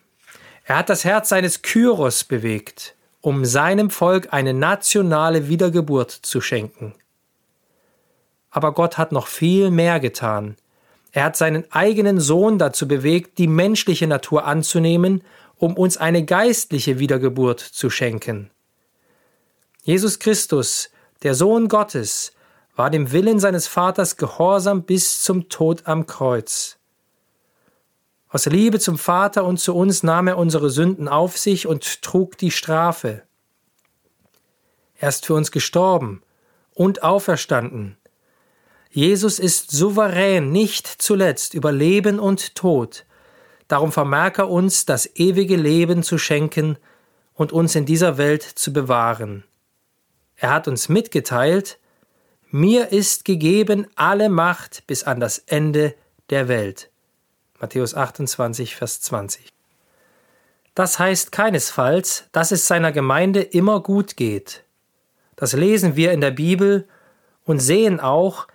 Er 0.65 0.77
hat 0.77 0.89
das 0.89 1.05
Herz 1.05 1.29
seines 1.29 1.61
Kyros 1.61 2.23
bewegt, 2.23 2.94
um 3.25 3.43
seinem 3.43 3.89
Volk 3.89 4.33
eine 4.33 4.53
nationale 4.53 5.47
Wiedergeburt 5.47 6.11
zu 6.11 6.41
schenken. 6.41 6.93
Aber 8.51 8.71
Gott 8.71 8.99
hat 8.99 9.11
noch 9.11 9.25
viel 9.25 9.71
mehr 9.71 9.99
getan. 9.99 10.57
Er 11.11 11.23
hat 11.23 11.35
seinen 11.35 11.65
eigenen 11.71 12.19
Sohn 12.19 12.59
dazu 12.59 12.87
bewegt, 12.87 13.39
die 13.39 13.47
menschliche 13.47 14.05
Natur 14.05 14.45
anzunehmen, 14.45 15.23
um 15.57 15.75
uns 15.75 15.97
eine 15.97 16.23
geistliche 16.23 16.99
Wiedergeburt 16.99 17.61
zu 17.61 17.89
schenken. 17.89 18.51
Jesus 19.81 20.19
Christus, 20.19 20.91
der 21.23 21.33
Sohn 21.33 21.67
Gottes, 21.67 22.31
war 22.75 22.91
dem 22.91 23.11
Willen 23.11 23.39
seines 23.39 23.65
Vaters 23.65 24.17
gehorsam 24.17 24.83
bis 24.83 25.23
zum 25.23 25.49
Tod 25.49 25.87
am 25.87 26.05
Kreuz. 26.05 26.74
Aus 28.35 28.47
Liebe 28.47 28.81
zum 28.81 28.97
Vater 28.97 29.45
und 29.45 29.61
zu 29.61 29.73
uns 29.73 30.03
nahm 30.03 30.27
er 30.27 30.37
unsere 30.37 30.69
Sünden 30.69 31.07
auf 31.07 31.37
sich 31.37 31.67
und 31.67 32.01
trug 32.01 32.37
die 32.37 32.51
Strafe. 32.51 33.21
Er 34.97 35.07
ist 35.07 35.25
für 35.25 35.35
uns 35.35 35.53
gestorben 35.53 36.21
und 36.73 37.01
auferstanden. 37.01 37.95
Jesus 38.91 39.39
ist 39.39 39.71
souverän 39.71 40.51
nicht 40.51 40.85
zuletzt 40.85 41.53
über 41.53 41.71
Leben 41.71 42.19
und 42.19 42.55
Tod. 42.55 43.05
Darum 43.69 43.93
vermerk 43.93 44.37
er 44.39 44.49
uns, 44.49 44.85
das 44.85 45.09
ewige 45.15 45.55
Leben 45.55 46.03
zu 46.03 46.17
schenken 46.17 46.77
und 47.35 47.53
uns 47.53 47.73
in 47.73 47.85
dieser 47.85 48.17
Welt 48.17 48.43
zu 48.43 48.73
bewahren. 48.73 49.45
Er 50.35 50.51
hat 50.51 50.67
uns 50.67 50.89
mitgeteilt, 50.89 51.79
mir 52.51 52.91
ist 52.91 53.23
gegeben 53.23 53.87
alle 53.95 54.27
Macht 54.27 54.85
bis 54.87 55.05
an 55.05 55.21
das 55.21 55.37
Ende 55.39 55.95
der 56.29 56.49
Welt. 56.49 56.89
Matthäus 57.59 57.95
28, 57.95 58.75
Vers 58.75 59.01
20. 59.01 59.47
Das 60.73 60.99
heißt 60.99 61.31
keinesfalls, 61.31 62.25
dass 62.33 62.51
es 62.51 62.67
seiner 62.67 62.91
Gemeinde 62.91 63.41
immer 63.41 63.79
gut 63.79 64.17
geht. 64.17 64.63
Das 65.37 65.53
lesen 65.53 65.95
wir 65.95 66.11
in 66.11 66.19
der 66.19 66.31
Bibel 66.31 66.87
und 67.45 67.59
sehen 67.59 68.01
auch, 68.01 68.47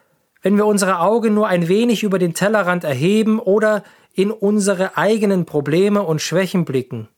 wenn 0.43 0.57
wir 0.57 0.67
unsere 0.67 1.01
Augen 1.01 1.33
nur 1.33 1.49
ein 1.49 1.69
wenig 1.69 2.03
über 2.03 2.19
den 2.19 2.35
Tellerrand 2.35 2.85
erheben 2.85 3.39
oder 3.39 3.85
in 4.13 4.31
unsere 4.31 4.99
eigenen 4.99 5.47
Probleme 5.47 6.03
und 6.03 6.21
Schwächen 6.21 6.67
blicken. 6.67 7.09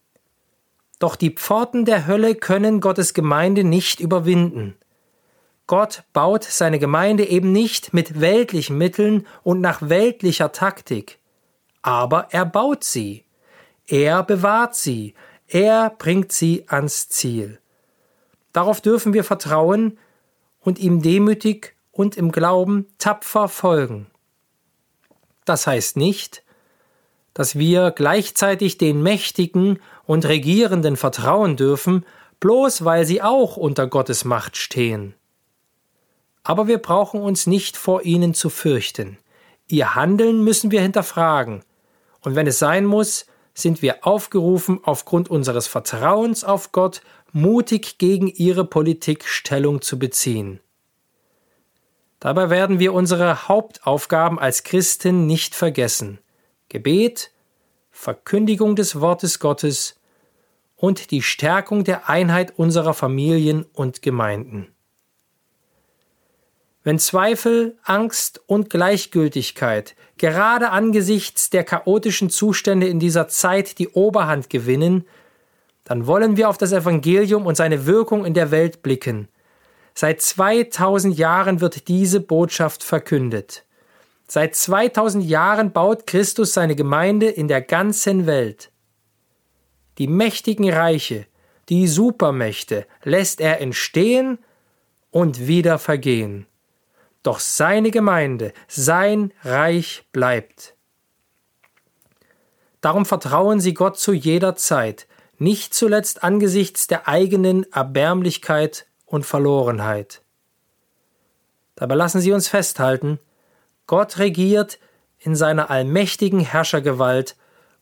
Doch 1.00 1.16
die 1.16 1.30
Pforten 1.30 1.84
der 1.84 2.06
Hölle 2.06 2.36
können 2.36 2.80
Gottes 2.80 3.12
Gemeinde 3.12 3.64
nicht 3.64 3.98
überwinden. 3.98 4.76
Gott 5.66 6.04
baut 6.12 6.44
seine 6.44 6.78
Gemeinde 6.78 7.24
eben 7.24 7.50
nicht 7.50 7.92
mit 7.92 8.20
weltlichen 8.20 8.78
Mitteln 8.78 9.26
und 9.42 9.60
nach 9.60 9.88
weltlicher 9.88 10.52
Taktik 10.52 11.18
aber 11.82 12.28
er 12.30 12.46
baut 12.46 12.84
sie, 12.84 13.24
er 13.86 14.22
bewahrt 14.22 14.74
sie, 14.74 15.14
er 15.48 15.90
bringt 15.90 16.32
sie 16.32 16.64
ans 16.68 17.08
Ziel. 17.08 17.60
Darauf 18.52 18.80
dürfen 18.80 19.12
wir 19.12 19.24
vertrauen 19.24 19.98
und 20.60 20.78
ihm 20.78 21.02
demütig 21.02 21.74
und 21.90 22.16
im 22.16 22.32
Glauben 22.32 22.86
tapfer 22.98 23.48
folgen. 23.48 24.06
Das 25.44 25.66
heißt 25.66 25.96
nicht, 25.96 26.42
dass 27.34 27.58
wir 27.58 27.90
gleichzeitig 27.90 28.78
den 28.78 29.02
Mächtigen 29.02 29.80
und 30.04 30.26
Regierenden 30.26 30.96
vertrauen 30.96 31.56
dürfen, 31.56 32.04
bloß 32.40 32.84
weil 32.84 33.04
sie 33.06 33.22
auch 33.22 33.56
unter 33.56 33.86
Gottes 33.86 34.24
Macht 34.24 34.56
stehen. 34.56 35.14
Aber 36.44 36.66
wir 36.66 36.78
brauchen 36.78 37.20
uns 37.20 37.46
nicht 37.46 37.76
vor 37.76 38.02
ihnen 38.02 38.34
zu 38.34 38.50
fürchten. 38.50 39.18
Ihr 39.68 39.94
Handeln 39.94 40.42
müssen 40.44 40.70
wir 40.70 40.82
hinterfragen, 40.82 41.62
und 42.22 42.34
wenn 42.34 42.46
es 42.46 42.58
sein 42.58 42.86
muss, 42.86 43.26
sind 43.54 43.82
wir 43.82 44.06
aufgerufen, 44.06 44.80
aufgrund 44.82 45.30
unseres 45.30 45.66
Vertrauens 45.66 46.44
auf 46.44 46.72
Gott 46.72 47.02
mutig 47.32 47.98
gegen 47.98 48.28
ihre 48.28 48.64
Politik 48.64 49.28
Stellung 49.28 49.82
zu 49.82 49.98
beziehen. 49.98 50.60
Dabei 52.20 52.50
werden 52.50 52.78
wir 52.78 52.94
unsere 52.94 53.48
Hauptaufgaben 53.48 54.38
als 54.38 54.62
Christen 54.62 55.26
nicht 55.26 55.54
vergessen. 55.54 56.18
Gebet, 56.68 57.32
Verkündigung 57.90 58.76
des 58.76 59.00
Wortes 59.00 59.38
Gottes 59.38 59.96
und 60.76 61.10
die 61.10 61.22
Stärkung 61.22 61.84
der 61.84 62.08
Einheit 62.08 62.58
unserer 62.58 62.94
Familien 62.94 63.64
und 63.72 64.02
Gemeinden. 64.02 64.72
Wenn 66.84 66.98
Zweifel, 66.98 67.78
Angst 67.84 68.40
und 68.46 68.70
Gleichgültigkeit 68.70 69.94
gerade 70.22 70.70
angesichts 70.70 71.50
der 71.50 71.64
chaotischen 71.64 72.30
Zustände 72.30 72.86
in 72.86 73.00
dieser 73.00 73.26
Zeit 73.26 73.80
die 73.80 73.88
Oberhand 73.88 74.50
gewinnen, 74.50 75.04
dann 75.82 76.06
wollen 76.06 76.36
wir 76.36 76.48
auf 76.48 76.56
das 76.56 76.70
Evangelium 76.70 77.44
und 77.44 77.56
seine 77.56 77.86
Wirkung 77.86 78.24
in 78.24 78.32
der 78.32 78.52
Welt 78.52 78.84
blicken. 78.84 79.26
Seit 79.94 80.22
2000 80.22 81.18
Jahren 81.18 81.60
wird 81.60 81.88
diese 81.88 82.20
Botschaft 82.20 82.84
verkündet. 82.84 83.64
Seit 84.28 84.54
2000 84.54 85.24
Jahren 85.24 85.72
baut 85.72 86.06
Christus 86.06 86.54
seine 86.54 86.76
Gemeinde 86.76 87.28
in 87.28 87.48
der 87.48 87.60
ganzen 87.60 88.24
Welt. 88.24 88.70
Die 89.98 90.06
mächtigen 90.06 90.72
Reiche, 90.72 91.26
die 91.68 91.88
Supermächte 91.88 92.86
lässt 93.02 93.40
er 93.40 93.60
entstehen 93.60 94.38
und 95.10 95.48
wieder 95.48 95.80
vergehen 95.80 96.46
doch 97.22 97.40
seine 97.40 97.90
Gemeinde, 97.90 98.52
sein 98.68 99.32
Reich 99.42 100.04
bleibt. 100.12 100.74
Darum 102.80 103.06
vertrauen 103.06 103.60
sie 103.60 103.74
Gott 103.74 103.98
zu 103.98 104.12
jeder 104.12 104.56
Zeit, 104.56 105.06
nicht 105.38 105.74
zuletzt 105.74 106.24
angesichts 106.24 106.86
der 106.86 107.08
eigenen 107.08 107.70
Erbärmlichkeit 107.72 108.86
und 109.06 109.24
Verlorenheit. 109.24 110.22
Dabei 111.74 111.94
lassen 111.94 112.20
Sie 112.20 112.32
uns 112.32 112.48
festhalten, 112.48 113.18
Gott 113.86 114.18
regiert 114.18 114.78
in 115.18 115.34
seiner 115.36 115.70
allmächtigen 115.70 116.40
Herrschergewalt 116.40 117.36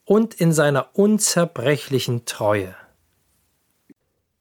und 0.04 0.34
in 0.34 0.52
seiner 0.52 0.90
unzerbrechlichen 0.96 2.24
Treue. 2.24 2.74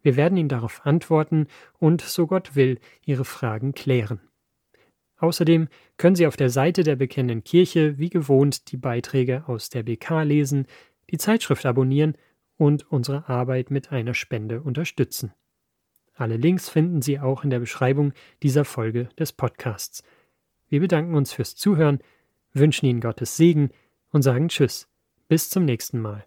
Wir 0.00 0.16
werden 0.16 0.38
Ihnen 0.38 0.48
darauf 0.48 0.86
antworten 0.86 1.48
und, 1.78 2.00
so 2.00 2.26
Gott 2.26 2.56
will, 2.56 2.78
Ihre 3.04 3.26
Fragen 3.26 3.74
klären. 3.74 4.20
Außerdem 5.18 5.68
können 5.96 6.16
Sie 6.16 6.26
auf 6.26 6.36
der 6.36 6.50
Seite 6.50 6.84
der 6.84 6.96
Bekennenden 6.96 7.44
Kirche 7.44 7.98
wie 7.98 8.08
gewohnt 8.08 8.72
die 8.72 8.76
Beiträge 8.76 9.48
aus 9.48 9.68
der 9.68 9.82
BK 9.82 10.22
lesen, 10.22 10.66
die 11.10 11.18
Zeitschrift 11.18 11.66
abonnieren 11.66 12.16
und 12.56 12.90
unsere 12.90 13.28
Arbeit 13.28 13.70
mit 13.70 13.92
einer 13.92 14.14
Spende 14.14 14.62
unterstützen. 14.62 15.32
Alle 16.18 16.36
Links 16.36 16.68
finden 16.68 17.00
Sie 17.00 17.20
auch 17.20 17.44
in 17.44 17.50
der 17.50 17.60
Beschreibung 17.60 18.12
dieser 18.42 18.64
Folge 18.64 19.08
des 19.16 19.32
Podcasts. 19.32 20.02
Wir 20.68 20.80
bedanken 20.80 21.14
uns 21.14 21.32
fürs 21.32 21.54
Zuhören, 21.54 22.00
wünschen 22.52 22.86
Ihnen 22.86 23.00
Gottes 23.00 23.36
Segen 23.36 23.70
und 24.10 24.22
sagen 24.22 24.48
Tschüss. 24.48 24.88
Bis 25.28 25.48
zum 25.48 25.64
nächsten 25.64 26.00
Mal. 26.00 26.26